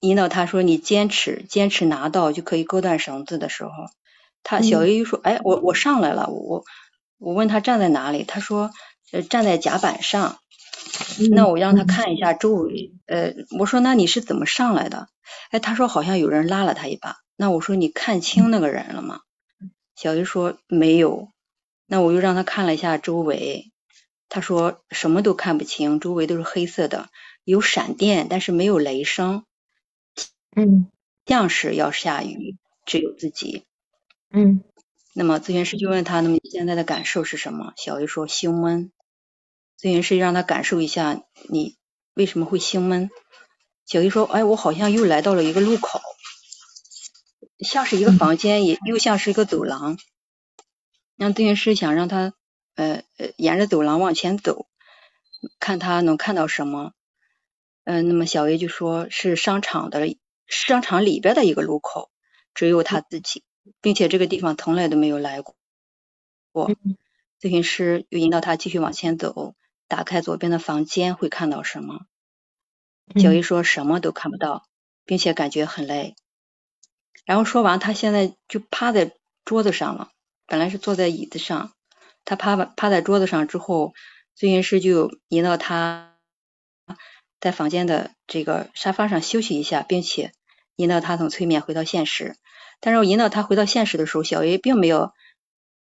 [0.00, 3.70] 引导他说：“你坚持，坚持拿到就可以割断绳子的时候，
[4.42, 6.64] 他小 A 又说：‘哎，我我上来了。’我
[7.18, 8.70] 我问他站在哪里，他说
[9.12, 10.38] ：‘呃，站在甲板上。’
[11.32, 12.92] 那我让他看一下周围。
[13.06, 15.08] 呃，我说：‘那你是怎么上来的？’
[15.50, 17.16] 哎，他说好像有人拉了他一把。
[17.36, 19.20] 那我说：‘你看清那个人了吗？’
[19.96, 21.28] 小 A 说没有，
[21.86, 23.72] 那我又让他看了一下周围，
[24.28, 27.08] 他说什么都看不清，周围都是黑色的，
[27.44, 29.44] 有闪电，但是没有雷声。
[30.56, 30.90] 嗯，
[31.26, 32.56] 像是要下雨，
[32.86, 33.64] 只有自己。
[34.30, 34.64] 嗯，
[35.12, 37.72] 那么咨询师就问他，那么你现在的感受是什么？
[37.76, 38.90] 小 A 说胸闷。
[39.78, 41.76] 咨询师让他感受一下，你
[42.14, 43.10] 为什么会胸闷？
[43.86, 46.00] 小 A 说，哎，我好像又来到了一个路口。
[47.58, 49.98] 像是一个房间，也又像是一个走廊。
[51.16, 52.34] 让咨询师想让他
[52.74, 54.66] 呃呃沿着走廊往前走，
[55.58, 56.92] 看他能看到什么。
[57.84, 60.16] 嗯，那么小 A 就说是商场的
[60.46, 62.10] 商场里边的一个路口，
[62.54, 63.44] 只有他自己，
[63.80, 65.54] 并且这个地方从来都没有来过。
[67.40, 69.54] 咨询师又引导他继续往前走，
[69.86, 72.06] 打开左边的房间会看到什么？
[73.16, 74.66] 小 A 说什么都看不到，
[75.04, 76.16] 并且感觉很累。
[77.26, 79.14] 然后说完，他现在就趴在
[79.44, 80.10] 桌子上了。
[80.46, 81.73] 本来是坐在椅子上，
[82.24, 83.94] 他趴趴在桌子上之后，
[84.36, 86.16] 咨询师就引导他
[87.40, 90.32] 在房间的这个沙发上休息一下，并且
[90.76, 92.36] 引导他从催眠回到现实。
[92.80, 95.12] 但是我引导他回到现实的时候，小 A 并没有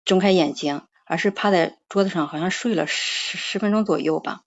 [0.05, 4.41] 睁开眼睛，而是趴在桌子上，好像睡了十十分钟左右吧，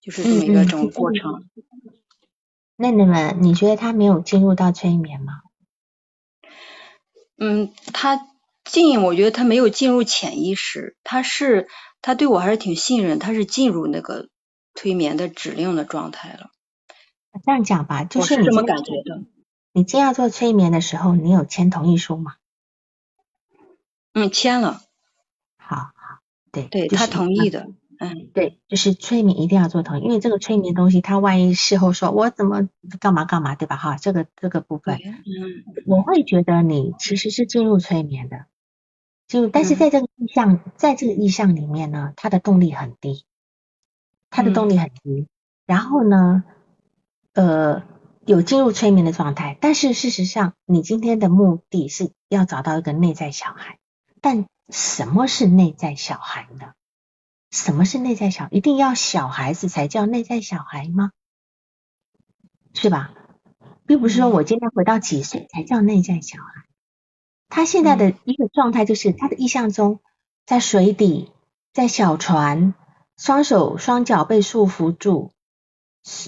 [0.00, 1.48] 就是这么一个整个过程。
[2.76, 5.42] 那你们，你觉得他没有进入到催眠吗？
[7.36, 8.28] 嗯，他
[8.64, 11.68] 进，我觉得他没有进入潜意识，他是
[12.00, 14.28] 他对我还是挺信任，他是进入那个
[14.74, 16.50] 催眠的指令的状态了。
[17.44, 19.24] 这样讲吧，就是这么感觉的。
[19.72, 22.34] 你今要做催眠的时候，你有签同意书吗？
[24.12, 24.82] 嗯，签了。
[25.56, 25.92] 好好，
[26.50, 27.68] 对，对他同意的。
[27.98, 32.68] 嗯，对，就是催眠一定要做同意，因为这个催眠东西，他万一事后说我怎么
[33.00, 33.76] 干嘛干嘛，对吧？
[33.76, 38.46] 哈，这个这个部分，嗯，我会觉得你其实是进入催眠的，
[39.32, 43.24] 就但是在这个意向，在这个意向里面呢，他的动力很低，
[44.28, 45.26] 他的动力很低，
[45.64, 46.44] 然后呢，
[47.32, 47.82] 呃，
[48.26, 53.78] 有进入催眠的状态，但是事实上，你今天的目的是要找到一个内在小孩，
[54.20, 56.74] 但什么是内在小孩呢？
[57.50, 58.48] 什么是内在小？
[58.50, 61.10] 一定要小孩子才叫内在小孩吗？
[62.74, 63.14] 是吧？
[63.86, 66.64] 并不是说我今天回到几岁才叫内在小孩。
[67.54, 70.00] 他现在的一个状态就是他的意象中，
[70.46, 71.30] 在水底，
[71.74, 72.72] 在小船，
[73.18, 75.32] 双手双脚被束缚住，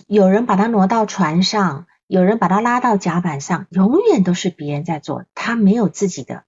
[0.07, 6.45] 有人把他挪到船上，有人把他拉到甲板上，永远都是别人在做，他没有自己的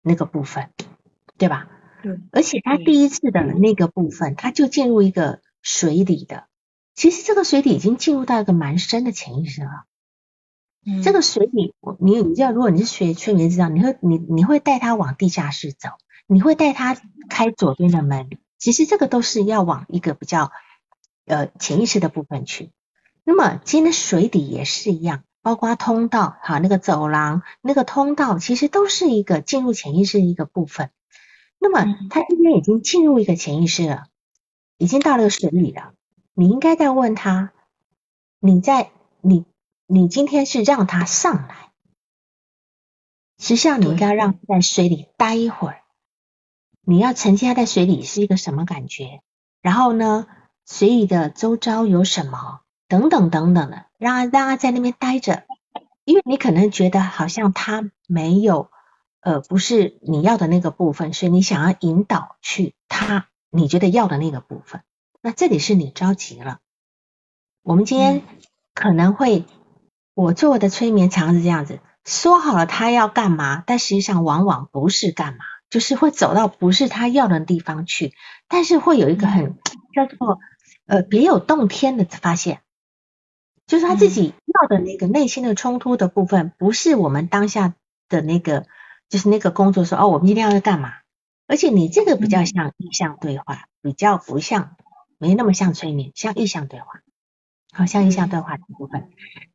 [0.00, 0.70] 那个部分，
[1.36, 1.68] 对吧？
[2.02, 6.46] 对而且他第一次的那个部分，他就进入一个水底的，
[6.94, 9.84] 其实这个水底已经进入到一个蛮深的潜意识了。
[10.86, 15.90] 嗯，这个水底，你你知道，如果你是学催眠知道，你会你你会带他往地下室走，
[16.26, 16.96] 你会带他
[17.28, 20.52] 开左边的门，其实这个都是要往一个比较
[21.26, 22.70] 呃潜意识的部分去。
[23.24, 30.90] 那么今天水底也是一样，包括通道哈，那个走廊、那个通道，其实都是一个进入潜意识的一个部分。
[31.58, 34.04] 那么他今天已经进入一个潜意识了，
[34.78, 35.92] 已经到了水里了。
[36.34, 37.52] 你应该在问他，
[38.38, 38.90] 你在
[39.90, 41.72] 你你今天是让他上来，
[43.38, 45.82] 实际上你应该让在水里待一会儿，
[46.82, 49.22] 你要沉浸在水里是一个什么感觉？
[49.62, 50.26] 然后呢，
[50.66, 52.60] 水里的周遭有什么？
[52.86, 55.44] 等等等等的，让他让他在那边待着，
[56.04, 58.70] 因为你可能觉得好像他没有
[59.20, 64.82] 呃不是你要的那个部分，所以你想要引导去他你觉得要的那个部分，
[65.22, 66.60] 那这里是你着急了。
[67.62, 68.22] 我们今天
[68.74, 69.44] 可能会
[70.20, 78.12] 我做的催眠常是这样子，说好了他要干嘛，但实际上往往不是干嘛，就是会走到不是他要的地方去，
[78.48, 79.56] 但是会有一个很
[79.94, 80.40] 叫做
[80.86, 82.62] 呃别有洞天的发现。
[83.68, 87.74] 就是他自己要的那个内心的冲突的部分，不是我们当下
[88.08, 88.66] 的那个，
[89.08, 90.94] 就是那个工作说哦，我们今天要干嘛？
[91.46, 94.74] 而且你这个比较像意向对话，比较不像，
[95.16, 97.02] 没那么像催眠，像意向对话，
[97.72, 99.10] 好像意向对话的部分。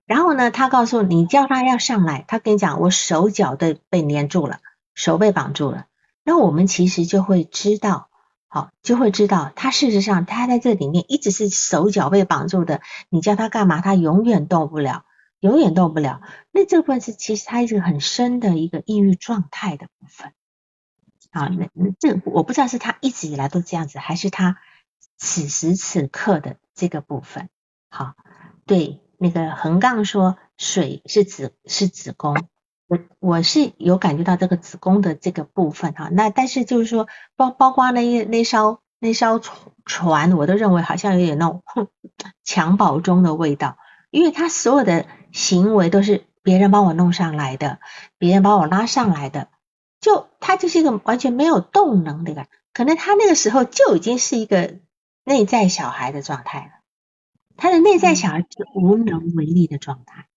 [0.06, 4.60] 然后呢，他告诉你叫他要上来，他跟你讲我手脚都被粘住了，
[4.94, 5.86] 手被绑住了，
[6.24, 8.10] 那我们其实就会知道。
[8.48, 15.06] 好，就会知道他事实上他在这里面一直是手脚被绑住的，你叫他干嘛，他永远动不了，
[15.40, 16.22] 永远动不了。
[16.52, 20.34] 那这部分是其实他一个很深的一个抑郁状态的部分。
[21.32, 24.58] 啊，那那这我不知道是他一直以来都这样子，还是他
[25.18, 27.50] 此时此刻的这个部分。
[27.90, 28.14] 好，
[28.68, 32.36] 对，那个横杠说水是子是子宫。
[32.88, 37.08] 我我是有感觉到这个子宫的这个部分哈，那但是就是说
[37.38, 39.40] 包包括那那艘那艘
[39.86, 41.64] 船，我都认为好像有点那种
[42.46, 43.78] 襁褓中的味道，
[44.12, 47.80] 因为他所有的行为都是别人帮我弄上来的，
[48.18, 49.48] 别人帮我拉上来的，
[50.02, 54.76] 就他就是一个完全没有动能的，可能他那个时候就已经是一个
[55.24, 56.83] 内在小孩的状态了，
[57.58, 60.28] 他的内在小孩是无能为力的状态。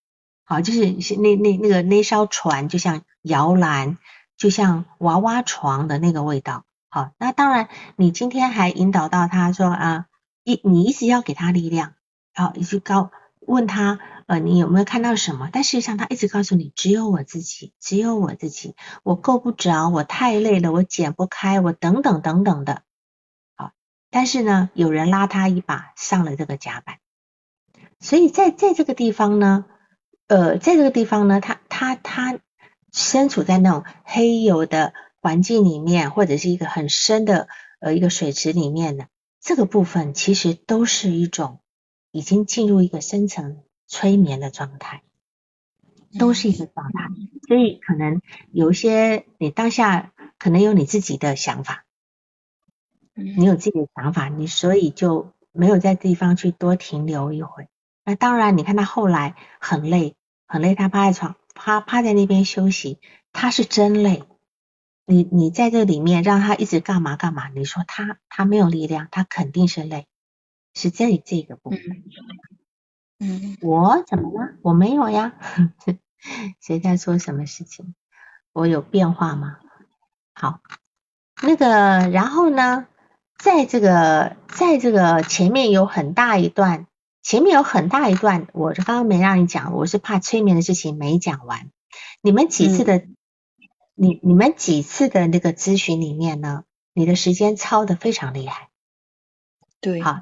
[0.43, 3.97] 好，就是是那那那个那艘船，就像摇篮，
[4.37, 6.63] 就像娃娃床的那个味道。
[6.89, 10.05] 好，那当然，你今天还引导到他说啊，
[10.43, 11.95] 一你一直要给他力量，
[12.33, 13.11] 然后一直告
[13.41, 15.49] 问他，呃，你有没有看到什么？
[15.51, 22.83] 但事实上，他一直告诉你，只有我自己，只有我自己，我够不着，我太累了，我剪不开，我等等等等的。
[23.55, 23.71] 好，
[24.09, 26.99] 但是呢，有人拉他一把，上了这个甲板，
[27.99, 29.65] 所以在在这个地方呢。
[30.29, 32.37] 呃，在这个地方呢，他他他
[32.91, 37.47] 身处在那种黑油的环境里面，或者是一个很深的
[37.79, 39.05] 呃一个水池里面呢
[39.39, 41.61] 这个部分，其实都是一种
[42.11, 45.01] 已经进入一个深层催眠的状态，
[46.19, 47.07] 都是一个状态。
[47.47, 48.21] 所以可能
[48.51, 51.85] 有一些你当下可能有你自己的想法，
[53.13, 57.69] 你有自己的想法，你所以就没有在地方去多停留一会。
[58.07, 60.15] 那当然，你看他后来很累，
[60.47, 63.01] 很累，他趴在床，趴趴在那边休息，
[63.33, 64.23] 他是真累。
[65.05, 67.49] 你你在这里面让他一直干嘛干嘛？
[67.49, 70.07] 你说他他没有力量，他肯定是累，
[70.73, 71.79] 是这这个部分。
[73.19, 74.53] 嗯，我怎么了？
[74.61, 75.33] 我没有呀。
[76.63, 77.93] 谁在说什么事情？
[78.53, 79.57] 我有变化吗？
[80.33, 80.61] 好，
[81.43, 81.67] 那个
[82.09, 82.87] 然后呢，
[83.37, 86.87] 在这个在这个前面有很大一段。
[87.27, 91.69] 前面有很大一段，我是刚刚没让你讲，我是怕催眠的事情没讲完。
[92.21, 93.03] 你们几次的，
[93.95, 96.63] 你你们几次的那个咨询里面呢？
[96.93, 98.69] 你的时间超的非常厉害。
[99.81, 100.21] 对，好，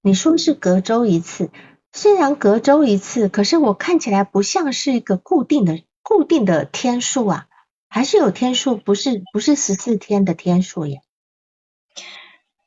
[0.00, 1.50] 你说是隔周一次，
[1.92, 7.46] 虽然隔周一次，可是我看起来不像是一个固定的固定的天数啊，
[7.90, 11.02] 还是有天数，不是不是十四天的天数耶。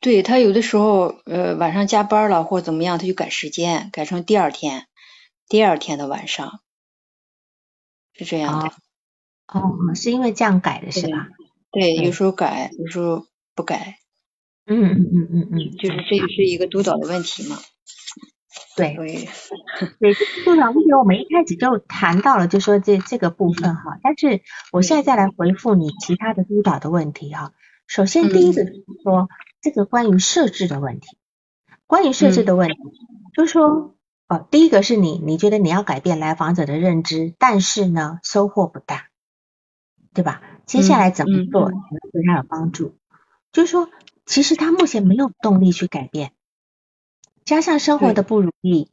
[0.01, 4.87] 对他有的时候，呃，晚上加班了或者怎么样，他就改时间，改成第二天，
[5.47, 6.59] 第二天的晚上，
[8.13, 8.73] 是这样的。
[9.47, 11.27] 哦，是因为这样改的是吧？
[11.71, 13.99] 对，有时候改，有时候不改。
[14.65, 17.59] 嗯嗯嗯嗯嗯，就是这也是一个督导的问题嘛。
[18.75, 18.95] 对。
[18.95, 19.29] 对。
[19.99, 20.13] 对，
[20.45, 24.41] 督导问题我们一开始就谈到了，就说这这个部分哈，但是
[24.71, 27.53] 我现在再来回复你其他的督导的问题哈。
[27.85, 29.29] 首先第一个是说。
[29.61, 31.17] 这个关于设置的问题，
[31.87, 32.75] 关于设置的问题，
[33.35, 33.95] 就是说，
[34.27, 39.09] 哦，第一个是你，你觉得你要改变来访者的认知，但是呢，收获不大，
[40.13, 40.41] 对吧？
[40.65, 41.79] 接下来怎么做能
[42.11, 42.95] 对他有帮助？
[43.51, 43.89] 就是说，
[44.25, 46.31] 其实他目前没有动力去改变，
[47.45, 48.89] 加上生活的不如意，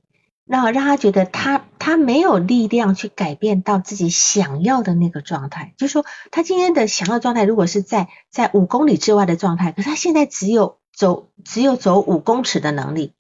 [0.51, 5.75] 那让他觉得他他没有力量去改变到自己想要的那个状态。
[5.77, 13.13] 就是说，他今天的想要状态，如果是在在五公里之外的状态，可是他现在只有走只有走五公尺的能力，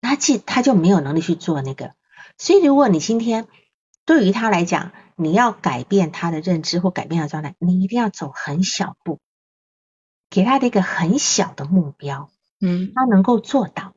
[0.00, 1.94] 那既他就没有能力去做那个。
[2.38, 3.48] 所以如果你今天
[4.06, 9.18] 对于他来讲，你要改变他的认知或改变他的状态，你一定要走很小步，
[10.30, 13.87] 给他的一个很小的目标，嗯，他能够做到，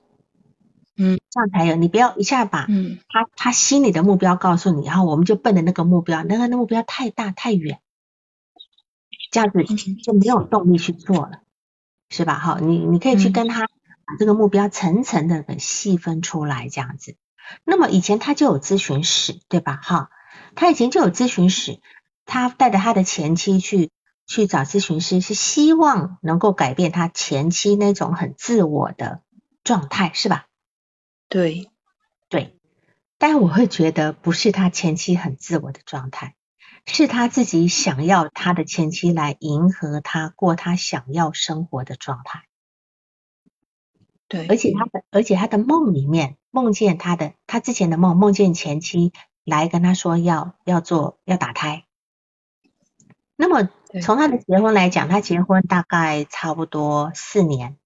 [0.97, 1.75] 嗯，这样才有。
[1.75, 2.67] 你不要一下把
[3.09, 7.79] 他他心里的目标告诉你，然后我们就奔着那个目标，那个那目标太大太远，
[9.31, 9.63] 这样子
[10.03, 11.41] 就没有动力去做了，
[12.09, 12.37] 是吧？
[12.37, 17.15] 好，你你可以去跟他把这个目标层层的给细分出来，这样子。
[17.63, 19.79] 那么以前他就有咨询史，对吧？
[19.81, 20.09] 哈，
[20.55, 21.79] 他以前就有咨询史，
[22.25, 23.89] 他带着他的前妻去
[24.27, 29.21] 去找咨询师，是希望能够改变他前妻那种很自我的
[29.63, 30.45] 状态，是吧？
[31.31, 31.71] 对，
[32.27, 32.59] 对。
[33.17, 36.35] 但我会觉得不是他前妻很自我的状态，
[36.85, 42.43] 是他自己想要他的前妻来迎合他过他想要生活的状态。
[44.27, 46.37] 对，而且他的而且他的梦里面。
[46.53, 49.13] 梦见他的，他之前的梦，梦见前妻
[49.45, 51.85] 来跟他说要要做要打胎。
[53.37, 53.69] 那么
[54.01, 57.77] 从他的结婚来讲，他结婚大概差不多四年，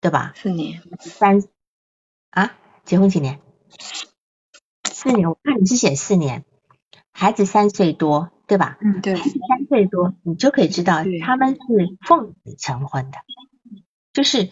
[0.00, 0.32] 对吧？
[0.34, 1.44] 四年，三
[2.30, 2.56] 啊？
[2.88, 3.38] 结婚几年？
[4.90, 6.46] 四年，我看你是写四年，
[7.12, 8.78] 孩子三岁多，对吧？
[8.80, 9.14] 嗯，对。
[9.14, 11.58] 三岁多，你就可以知道他们是
[12.06, 13.18] 奉子成婚的，
[14.14, 14.48] 就是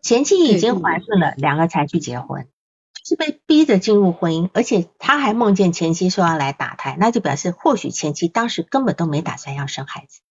[0.00, 2.48] 前妻已经怀孕了，两个才去结婚。
[3.04, 10.22] 是被逼着进入婚姻，而且他还梦见前妻说要来打胎，那就表示或许前妻当时根本都没打算要生孩子。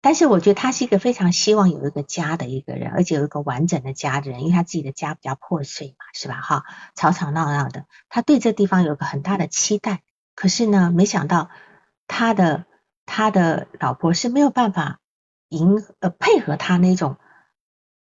[0.00, 6.40] 但是我觉得他是一个非常希望有一个家的一个人，而且有一个完整的家的人，因为他自己的家比较破碎嘛，是吧？
[6.40, 10.02] 哈，吵吵闹闹的，他对这地方有个很大的期待。
[10.34, 11.50] 可是呢，没想到
[12.06, 12.66] 他的
[13.04, 15.00] 他的老婆是没有办法
[15.48, 17.16] 迎呃配合他那种，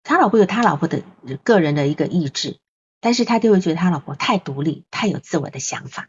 [0.02, 1.02] 他老婆有他老婆的
[1.42, 2.58] 个人的一个意志。
[3.00, 6.08] 但是他就会觉得他老婆太独立，太有自我的想法，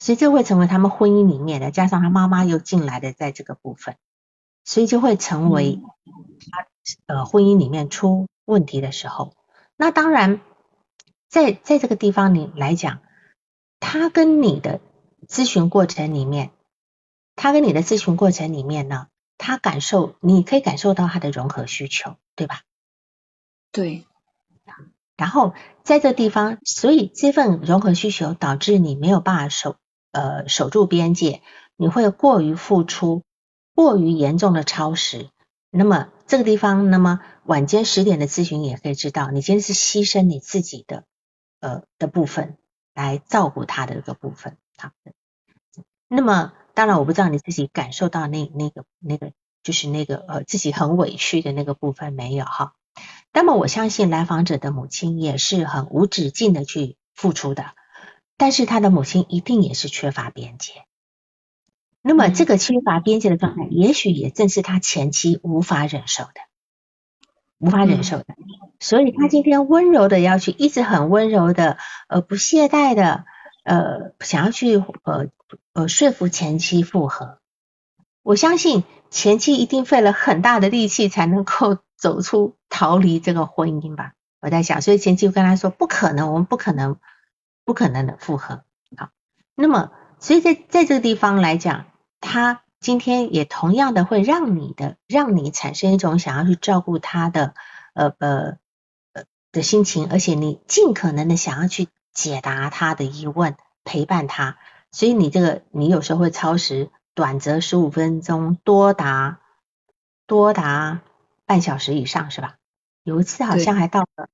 [0.00, 3.94] 所以这会成为他们婚姻里面的，加上他妈妈又进来的在这个部分，
[4.64, 5.80] 所以就会成为
[6.50, 6.66] 他
[7.06, 9.34] 呃婚姻里面出问题的时候。
[9.76, 10.40] 那当然，
[11.28, 13.00] 在在这个地方你来讲，
[13.80, 14.80] 他跟你的
[15.28, 16.50] 咨询过程里面，
[17.36, 19.08] 他跟你的咨询过程里面呢，
[19.38, 22.62] 他感受你可以感受到他的融合需求，对吧？
[23.72, 24.06] 对。
[25.16, 25.54] 然后
[25.84, 29.76] 在这地方，所以这份融合需求导致你没有办法守
[30.10, 31.40] 呃守住边界，
[31.76, 33.22] 你会过于付出，
[33.74, 35.30] 过于严重的超时。
[35.70, 41.04] 那么这个地方，那么晚间十点的咨询也可以知道，你今天是牺牲你自己的
[41.60, 42.56] 呃的部分
[42.94, 44.56] 来照顾他的一个部分。
[44.76, 45.12] 好的，
[46.08, 52.74] 那么当然我不知道你自己感受到那那个那个就是那个呃自己很委屈的那个部分没有哈？
[53.32, 57.72] 那么我相信来访者的母亲也是很无止境的去付出的，
[58.36, 60.84] 但是他的母亲一定也是缺乏边界。
[62.06, 66.30] 那么这个缺乏边界的状态，也许也正是他前妻无法忍受的，
[67.58, 68.26] 无法忍受的。
[68.78, 71.78] 所以他今天温柔的要去，一直很温柔的，
[72.08, 73.24] 呃，不懈怠的，
[73.64, 75.28] 呃，想要去，呃，
[75.72, 77.38] 呃，说服前妻复合。
[78.22, 81.78] 我相信前妻一定费了很大的力气才能够。
[81.96, 86.98] 走出逃离这个婚姻吧，我在想，所以前期我跟他说不可能，我们不可能，
[87.64, 88.64] 不可能的复合。
[88.94, 89.08] 好，
[89.54, 91.86] 那么所以在在这个地方来讲，
[92.24, 97.54] 他今天也同样的会让你的，让你产生一种想要去照顾他的
[97.92, 98.58] 呃呃
[99.12, 104.58] 呃的心情，而且你尽可能的想要去解答他的疑问，陪伴他。
[104.90, 109.40] 所以你这个你有时候会超时，短则十五分钟，多达
[110.26, 111.02] 多达。
[111.46, 112.56] 半小时以上是吧？
[113.02, 114.30] 有一次好像还到了，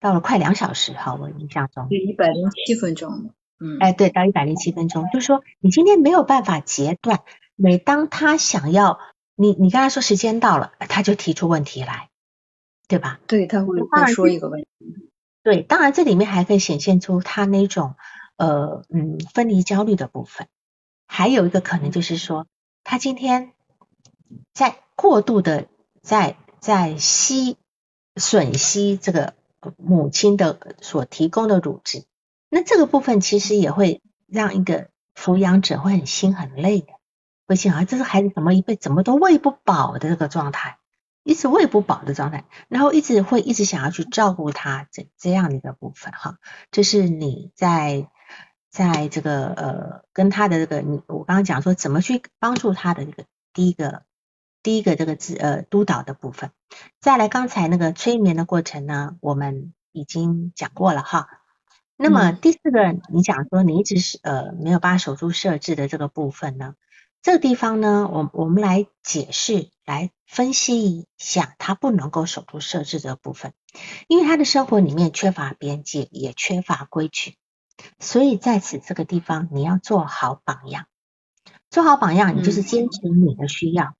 [0.00, 1.88] 到了快两小时哈，我印象中。
[1.88, 3.30] 对，一百零七分钟。
[3.58, 3.78] 嗯。
[3.80, 7.22] 哎，对，到一百零七分钟，就是说你今天没有办法截断。
[7.54, 8.98] 每当他想要
[9.34, 12.10] 你，你跟他说时间到了，他就提出问题来，
[12.88, 13.20] 对吧？
[13.26, 14.68] 对，他会再说一个问题。
[15.42, 17.94] 对，当然这里面还可以显现出他那种
[18.36, 20.48] 呃嗯分离焦虑的部分。
[21.06, 22.46] 还有一个可能就是说，
[22.84, 23.52] 他今天
[24.52, 25.66] 在过度的。
[26.06, 27.56] 在在吸
[28.14, 29.34] 吮吸这个
[29.76, 32.04] 母亲的所提供的乳汁，
[32.48, 36.88] 那这个部分其实也会让一个抚养者会很心很累的，
[37.46, 40.78] 会想啊，这个孩子怎么一辈怎么都喂不饱的这个状态，
[41.22, 46.38] 一直喂不饱的状态，然后一直会一直想要去照顾他这这样的一个部分哈，
[46.70, 48.08] 这是你在
[48.70, 54.02] 在这个呃跟他的这个你我刚刚讲说怎么去帮助他的这个第一个。
[54.62, 56.50] 第一个这个字呃督导的部分，
[56.98, 61.28] 再来刚才那个催眠的过程呢，我们已经讲过了哈。
[61.96, 66.74] 那么第四个，你讲说你一直是呃没有办法守住设置的这个部分呢？
[67.22, 73.52] 这个地方呢，我我们来解释，来分析一下他不能够守住设置这个部分，
[74.08, 77.34] 因为他的生活里面缺乏边界，也缺乏规矩，
[77.98, 80.86] 所以在此这个地方你要做好榜样，
[81.70, 83.94] 做好榜样，你就是坚持你的需要，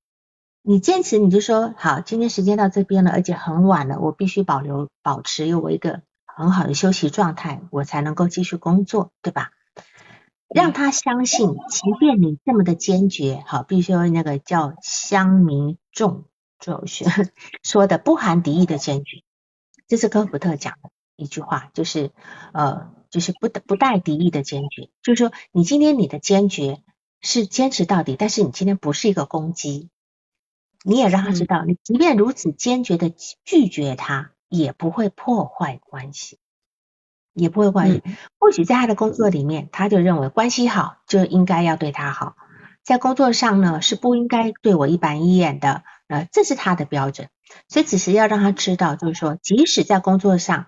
[0.62, 6.02] 你坚持你就说好，今天时间到这边了，而且很晚了，我必须保留保持有我一个。
[6.36, 9.52] 很好的休息状态，我才能够继续工作，对吧？
[10.54, 16.26] 让他相信，即便你这么的坚决，好，必须那个叫乡民众
[16.60, 17.06] 就是
[17.62, 19.22] 说的不含敌意的坚决，
[19.88, 22.12] 这是科福特讲的一句话，就是
[22.52, 26.82] 呃，就是不不带敌意的坚决，就是说你今天你的坚决
[27.22, 29.88] 是坚持到底，但是你今天不是一个攻击，
[30.84, 33.08] 你也让他知道，你即便如此坚决的
[33.42, 34.32] 拒绝他。
[34.48, 36.38] 也不会破坏关系，
[37.32, 38.02] 也不会关系。
[38.38, 42.36] 或许在他的工作里面，他就认为关系好就应该要对他好，
[42.82, 47.28] 在工作上呢是不应该对我一板一眼的，呃，这是他的标准。
[47.68, 50.66] 所以只是要让他知道，就是说，即使在工作上，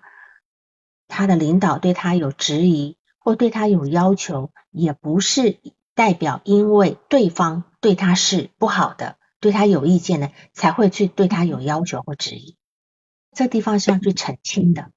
[1.07, 5.59] 他的领导对他有质疑或对他有要求，也不是
[5.93, 12.55] 代表因为对方对他是不好的，对他有意见的，才会去对他有要求或质疑。
[13.31, 14.91] 这地方是要去澄清的，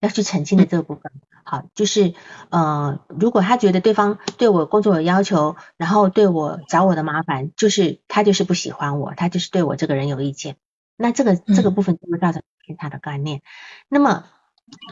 [0.00, 1.10] 要去澄清的这个部分，
[1.44, 2.14] 好，就是
[2.50, 10.56] 呃，如果他觉得对方对我工作有要求，然后对我找我的麻烦，就是他就是不喜欢我，他就是对我这个人有意见，
[10.96, 13.42] 那这个这个部分就会造成偏差的概念。
[13.88, 14.24] 那么，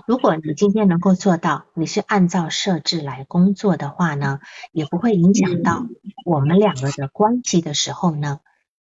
[0.06, 4.40] 如果你今天能够做到，你是按照设置来工作的话呢，
[4.72, 5.86] 也不会影响到
[6.24, 8.40] 我们两个的关系的时候呢。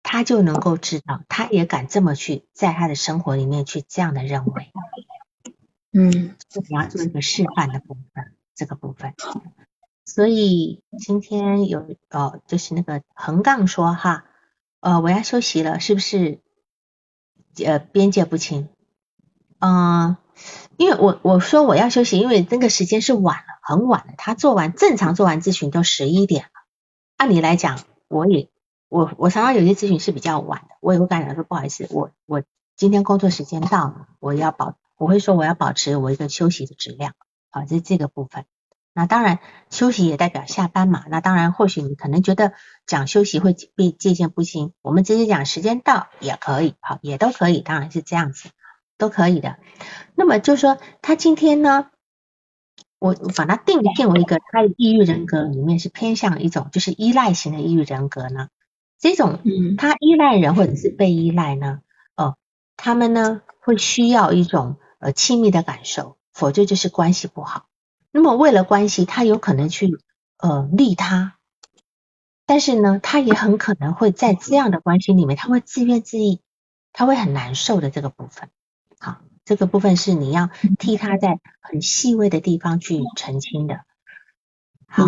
[0.04, 4.72] 他就能够知道，他也敢这么去在他的生活里面去这样的认为，
[5.94, 6.36] 嗯，
[6.70, 9.14] 你要做一个示范的部分，这个部分。
[10.06, 14.26] 所以今天有呃，就是那个横杠说哈，
[14.82, 16.40] 呃，我要休息了，是不是？
[17.66, 18.70] 呃，边界不清。
[19.60, 20.18] 嗯，
[20.78, 24.14] 因为我我说我要休息，因为那个时间是晚了，很晚了。
[24.18, 26.50] 他做完正常做完咨询都十一点了，
[27.18, 28.51] 按理来讲，我也。
[28.92, 32.44] 我我常常有些咨询是比较晚的，我也会跟他说不好意思，我我
[32.76, 37.14] 今天工作时间到了，我要保我会说我要保持我一个休息的质量，
[37.52, 38.44] 好，这是这个部分。
[38.94, 39.40] 那当然
[39.70, 42.52] 休息也代表下班嘛，那当然或许你可能觉得
[42.86, 48.50] 讲休息会被界限不清，我们直接讲时间到也可以，好，也都可以，当然是这样子
[48.98, 49.58] 都可以的。
[50.16, 51.88] 那么就说他今天呢，
[53.00, 58.50] 我把它定性为一个他的抑郁人格里面是偏向一种就是依赖型的抑郁人格呢。
[59.02, 59.40] 这种，
[59.78, 61.82] 他依赖人或者是被依赖呢？
[62.16, 62.38] 哦，
[62.78, 67.66] 他们呢会需要一种呃亲密的感受，否则就是关系不好。
[68.12, 69.98] 那么为了关系，他有可能去
[70.38, 71.36] 呃利他，
[72.46, 76.40] 但是呢，他也很可能会在这样的关系里面，他会自怨自艾，
[76.94, 78.50] 他会很难受的这个部分。
[79.00, 83.80] 好，这个部分是你要替他在很细微的地方去澄清的。
[84.86, 85.06] 好。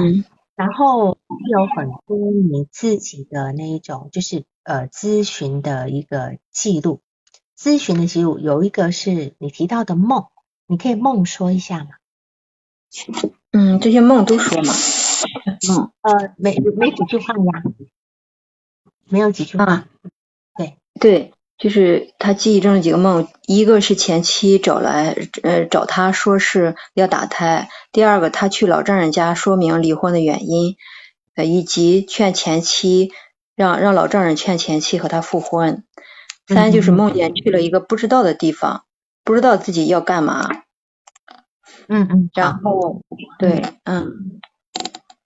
[0.56, 1.18] 然后
[1.50, 7.02] 有很多你自己的那一种，就是呃咨询的一个记录，
[7.58, 10.28] 咨询的记录有一个是你提到的梦，
[10.68, 11.90] 你可以梦说一下吗？
[13.52, 14.74] 嗯，这些梦都说吗？
[15.70, 17.64] 嗯，呃，没没几句话呀，
[19.10, 19.88] 没有几句话。
[20.56, 21.34] 对对。
[21.64, 30.76] 就是他记忆中的几个梦，一个是前妻找来呃找他说是要打胎，第二个他去老丈人家说明离婚的原因，
[31.38, 33.14] 呃以及劝前妻
[33.56, 35.86] 让让老丈人劝前妻和他复婚，
[36.50, 38.84] 三就是梦见去了一个不知道的地方，
[39.24, 40.50] 不知道自己要干嘛。
[41.88, 43.04] 嗯嗯，然后
[43.40, 44.42] 对嗯，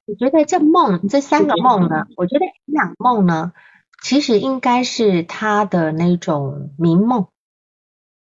[0.05, 3.53] 我觉得这梦这三个梦呢，我觉得两梦呢。
[4.01, 7.27] 其实应该是他的那种明梦、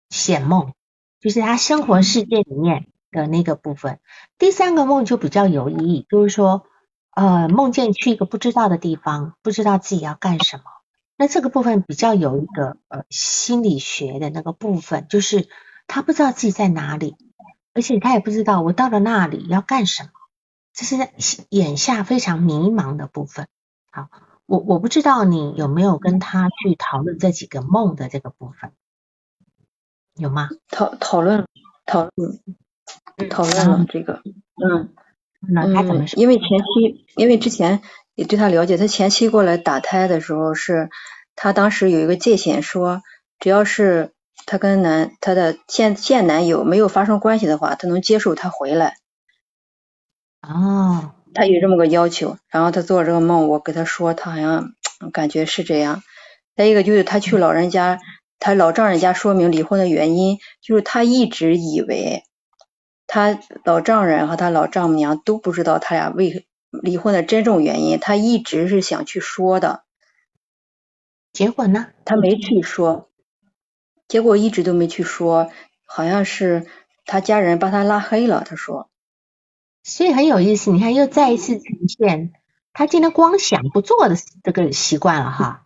[0.10, 0.74] 显梦，
[1.20, 4.00] 就是他生活世界里面的那个部分。
[4.38, 6.66] 第三个梦就比较有意义，就是说，
[7.12, 10.64] 呃，梦见去一个不知道的地方，不知道自己要干什么。
[11.18, 15.48] 那这个部分比较有一个呃心理学的那个部分，就是
[15.86, 17.16] 他不知道自己在哪里，
[17.74, 20.10] 而且他也不知道我到了那里要干什么，
[20.74, 21.14] 这是在
[21.50, 23.48] 眼下非常迷茫的部分。
[23.92, 24.08] 好。
[24.48, 28.72] 我我不知道你有没有跟他去讨论这几个梦的这个部分，
[30.16, 30.50] 有吗？
[30.70, 31.46] 讨讨论
[31.86, 32.40] 讨论
[33.30, 34.24] 讨论了这个，
[34.56, 34.94] 嗯
[35.48, 37.82] 嗯，因为前期因为之前
[38.16, 40.90] 也对他了解，他前期过来打胎的时候是，
[41.36, 43.04] 他当时有一个界限，说
[43.40, 44.14] 只要是
[44.46, 48.98] 他跟男他的现现男友没有发生关系的话，他能接受他回来，
[50.42, 54.74] 哦，他有这么个要求，然后他做这个梦，我给他说，他好像
[55.14, 56.02] 感觉是这样。
[56.56, 58.00] 再一个就是他去老人家，
[58.40, 62.24] 他老丈人家说明离婚的原因，就是他一直以为
[63.06, 69.84] 他老丈人和他老丈母娘都不知道他俩为离婚的真正原因，他一直是想去说的。
[71.34, 71.90] 结果呢？
[72.04, 73.12] 他没去说，
[74.08, 75.52] 结果一直都没去说，
[75.86, 76.66] 好像是
[77.06, 78.44] 他家人把他拉黑了。
[78.44, 78.90] 他说。
[79.88, 82.34] 所以很有意思，你看又再一次呈现
[82.74, 85.66] 他今天光想不做的这个习惯了哈。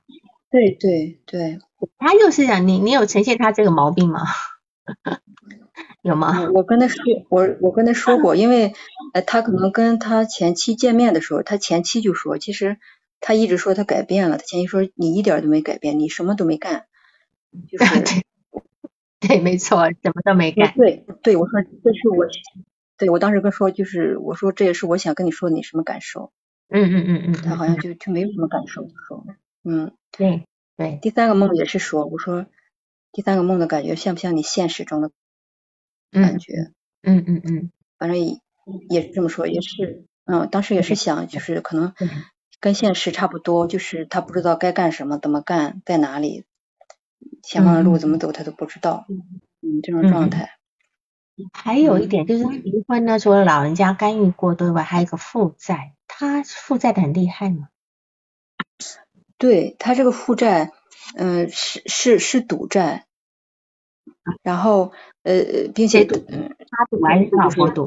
[0.52, 1.58] 对对对，
[1.98, 4.22] 他又是讲你你有呈现他这个毛病吗？
[6.04, 6.50] 有吗？
[6.54, 8.74] 我跟他说，我我跟他说过， 因为
[9.14, 12.78] 呃他可能跟他前妻见面的时候，他前妻就说，其实
[13.22, 16.86] 他一直说他改变了，他前妻说你一点都没改变，你什么都没干，
[17.68, 18.24] 就是
[19.20, 20.74] 对，没错，什么都没干。
[20.76, 22.26] 对对，我说这是我。
[23.02, 26.32] 对，我当时跟说，就是我说这也是我想跟你说的，你什么感受？
[26.70, 29.26] 嗯嗯嗯嗯，他好像就就没有什么感受，说，
[29.64, 30.45] 嗯，对
[30.78, 30.99] 对。
[31.02, 32.45] 第三个梦也是说，我说
[33.12, 35.10] 第三个梦的感觉像不像你现实中的
[36.12, 36.54] 感觉？
[37.02, 38.39] 嗯嗯嗯，反正也
[38.88, 41.95] 也是这么说，也是，嗯，当时也是想，就是可能
[42.60, 46.45] 跟现实差不多，就是他不知道该干什么，怎么干，在哪里，
[47.41, 50.52] 前方的路怎么走，他都不知道，嗯，这种状态。
[51.54, 57.70] 还有一点就是离婚呢，除了老人家干预过多外，还有一个负债，他负债的很厉害嘛？
[59.38, 60.72] 对他这个负债，
[61.16, 63.06] 嗯，是是是赌债，
[64.44, 64.92] 然后
[65.24, 67.86] 呃，并且赌，他赌还是他老婆赌？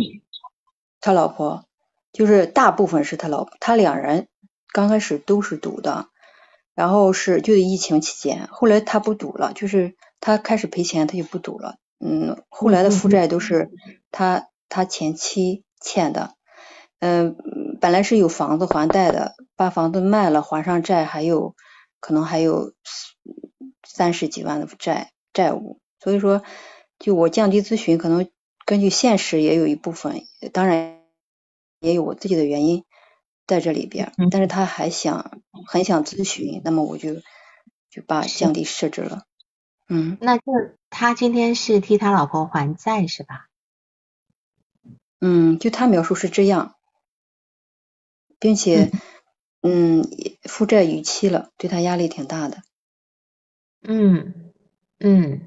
[1.00, 1.64] 他老婆，
[2.12, 4.28] 就是大部分是他老婆，他两人
[4.72, 6.08] 刚开始都是赌的，
[6.74, 11.76] 然后是就疫情期间，后来他不赌了，就是他开始赔钱，他就不赌了。
[12.06, 13.70] 嗯，后来的负债都是
[14.10, 16.34] 他他前妻欠的，
[16.98, 17.34] 嗯，
[17.80, 21.54] 本来是有房子还贷的，把房子卖了还上债，还有
[22.00, 22.74] 可能还有
[23.88, 26.42] 三十几万的债债务，所以说
[26.98, 28.28] 就我降低咨询，可能
[28.66, 31.00] 根据现实也有一部分，当然
[31.80, 32.84] 也有我自己的原因
[33.46, 37.14] 在这里边，但是他还想很想咨询，那么我就
[37.88, 39.22] 就把降低设置了。
[39.88, 40.42] 嗯，那这
[40.90, 43.48] 他今天是替他老婆还债是吧？
[45.20, 46.74] 嗯，就他描述是这样，
[48.38, 48.90] 并且
[49.62, 50.04] 嗯
[50.42, 52.62] 负债逾期了，对他压力挺大的。
[53.82, 54.52] 嗯
[54.98, 55.42] 嗯，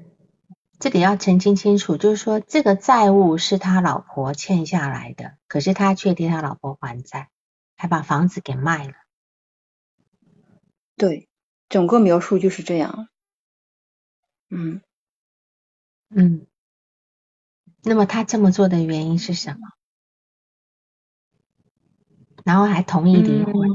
[0.78, 7.28] 这里要澄清清楚，就是说这个债务是他老婆欠下来的，可是他却替他老婆还债，
[7.76, 8.94] 还把房子给卖了。
[10.96, 11.28] 对，
[11.68, 13.08] 整个描述就是这样。
[14.50, 14.80] 嗯
[16.10, 16.46] 嗯，
[17.82, 19.68] 那么他这么做的原因是什么？
[22.44, 23.68] 然后还同意离婚？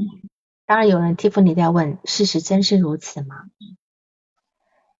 [0.66, 3.50] 当然有人替 y 在问，事实真是如此吗？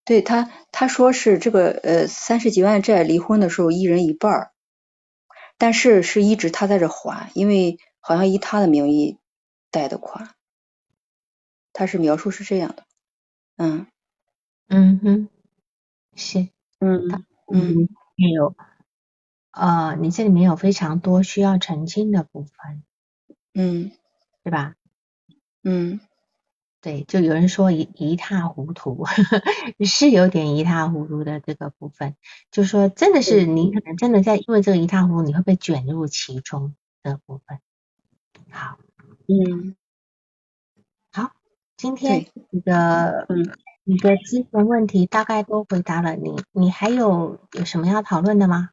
[0.05, 4.51] 对他，他说是这个呃三十几万债离婚的时候一人一半儿，
[5.57, 9.17] 但是是一直他在这还，因为好像以他的名义
[9.71, 10.35] 贷的款，
[11.73, 12.85] 他是描述是这样的，
[13.57, 13.87] 嗯
[14.67, 15.29] 嗯哼。
[16.15, 16.47] 是，
[16.79, 17.07] 嗯
[17.51, 18.55] 嗯，没有，
[19.51, 22.83] 呃，你这里面有非常多需要澄清的部分，
[23.55, 23.91] 嗯，
[24.43, 24.75] 对吧？
[25.63, 25.99] 嗯，
[26.81, 29.05] 对，就有人说一一塌糊涂，
[29.85, 32.15] 是有点一塌糊涂的这个部分，
[32.51, 37.59] 就是说真的是你可能真的在因为这个一塌糊涂，你会被卷入其中的部分。
[38.51, 38.77] 好，
[39.27, 39.75] 嗯，
[41.13, 41.31] 好，
[41.77, 43.55] 今天你的嗯。
[43.87, 48.71] 你的基本问题大概都回答了，你你还有有什么要讨论的吗？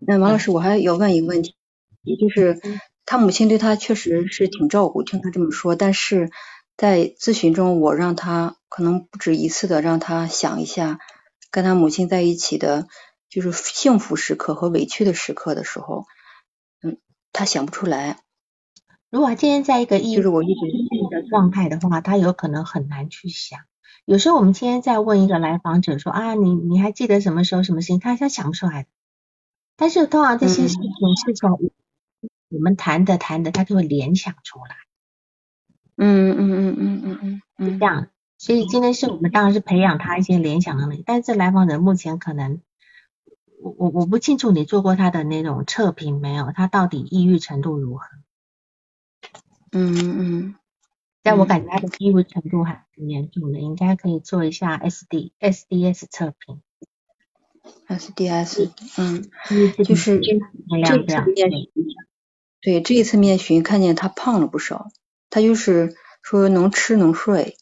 [0.00, 1.54] 那王老师，我还要问一个问题，
[2.02, 2.60] 也就是
[3.06, 6.32] 他母亲对他确实是挺照顾，听他这么说，但是
[6.76, 10.98] 在咨询中，我让他可能不止一次的让他想一下
[11.52, 12.88] 跟他母亲在一起的，
[13.28, 16.04] 就是幸福时刻和委屈的时刻的时候，
[16.82, 16.98] 嗯，
[17.32, 18.18] 他想不出来。
[19.08, 20.60] 如果今天在一个抑郁就是我一直
[21.14, 23.60] 的状态的话，他有可能很难去想。
[24.04, 28.00] 有时候我们今天在问一个来访者说啊，你你还记得什么时候什么事情？
[28.00, 28.86] 他他想不出来。
[29.76, 30.82] 但是通常这些事情
[31.26, 31.58] 是从
[32.50, 34.76] 我们谈的谈的，他就会联想出来。
[35.96, 38.08] 嗯嗯嗯嗯嗯嗯嗯，是这样。
[38.36, 41.02] 所以今天是我们当然是培养他一些联想能力。
[41.06, 42.60] 但是这来访者目前可能，
[43.62, 46.52] 我我我不清楚你做过他的那种测评没有？
[46.54, 48.06] 他到底抑郁程度如何？
[49.72, 50.54] 嗯嗯。
[51.24, 56.62] 但我感觉他的抑郁程度还挺严重的，应该可以做一下 S D S D S 测评。
[57.86, 59.24] S D S，嗯，
[59.82, 60.38] 就是这
[60.70, 61.26] 这样。
[62.60, 64.90] 对，这一次面询看见他胖了不少，
[65.30, 67.56] 他就是说能吃能睡。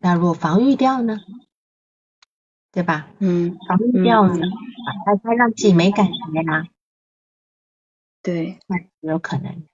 [0.00, 1.16] 那如果防御掉呢？
[2.70, 3.08] 对吧？
[3.20, 4.44] 嗯，防御掉呢，
[5.06, 6.68] 他他让自己没感觉啊。
[8.22, 9.64] 对，那有可能。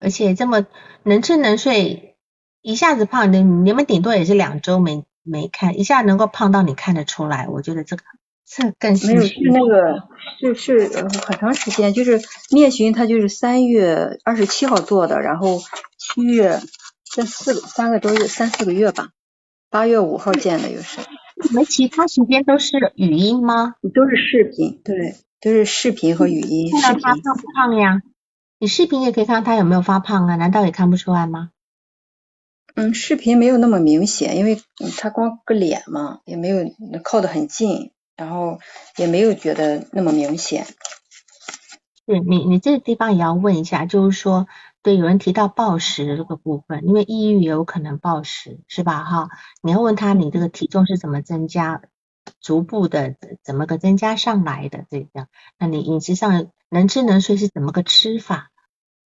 [0.00, 0.66] 而且这么
[1.02, 2.16] 能吃能睡，
[2.62, 8.02] 一下子胖的，你们顶多也是两周没没看，一下能够胖到你看得出来，我觉得这个
[8.46, 12.20] 这更没有是那个是是很长时间，就是
[12.50, 15.60] 面寻他就是三月二十七号做的，然后
[15.98, 16.60] 七月
[17.04, 19.10] 这四个三个多月三四个月吧，
[19.70, 21.00] 八月五号见的又是。
[21.40, 23.76] 你们其他时间都是语音吗？
[23.94, 26.68] 都是视频，对，都是视频和语音。
[26.80, 28.02] 看到他胖不胖呀？
[28.60, 30.36] 你视频也可以看到他有没有发胖啊？
[30.36, 31.50] 难道也看不出来吗？
[32.74, 34.60] 嗯，视频没有那么明显，因为
[34.96, 36.64] 他光个脸嘛，也没有
[37.02, 38.58] 靠得很近，然后
[38.96, 40.66] 也没有觉得那么明显。
[42.06, 44.46] 对你你这个地方也要问一下，就是说，
[44.82, 49.04] 对，有人提到暴食这个部分，因为抑郁也有可能暴食，是吧？
[49.04, 49.28] 哈，
[49.62, 51.82] 你要问他你这个体重是怎么增加，
[52.40, 55.28] 逐步的怎么个增加上来的这样？
[55.58, 58.50] 那你饮食上能吃能睡是怎么个吃法？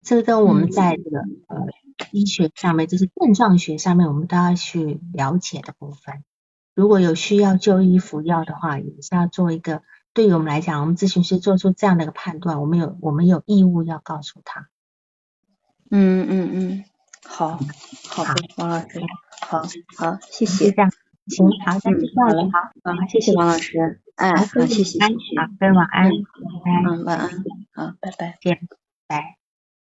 [0.02, 1.66] 这个跟我们在这个呃
[2.10, 6.24] 医学上面，就是症状学上面，我们都要去了解的部分。
[6.74, 9.82] 如果有需要就医服药的话，也是要做一个。
[10.14, 14.68] 对于我们来讲，我们咨询师做出这样的一个判断，我们有我们有义务要告诉他。
[15.90, 16.84] 嗯嗯嗯，
[17.24, 17.58] 好，
[18.08, 19.00] 好的，王老师，
[19.40, 19.62] 好
[19.96, 20.70] 好，谢谢。
[20.70, 20.90] 这样，
[21.28, 25.08] 行，好，再见，好了，好，好，谢谢王老师，哎，好，谢谢，好，
[25.58, 27.28] 各位晚安，嗯，晚安，
[27.72, 28.68] 好，拜拜，见，
[29.06, 29.41] 拜。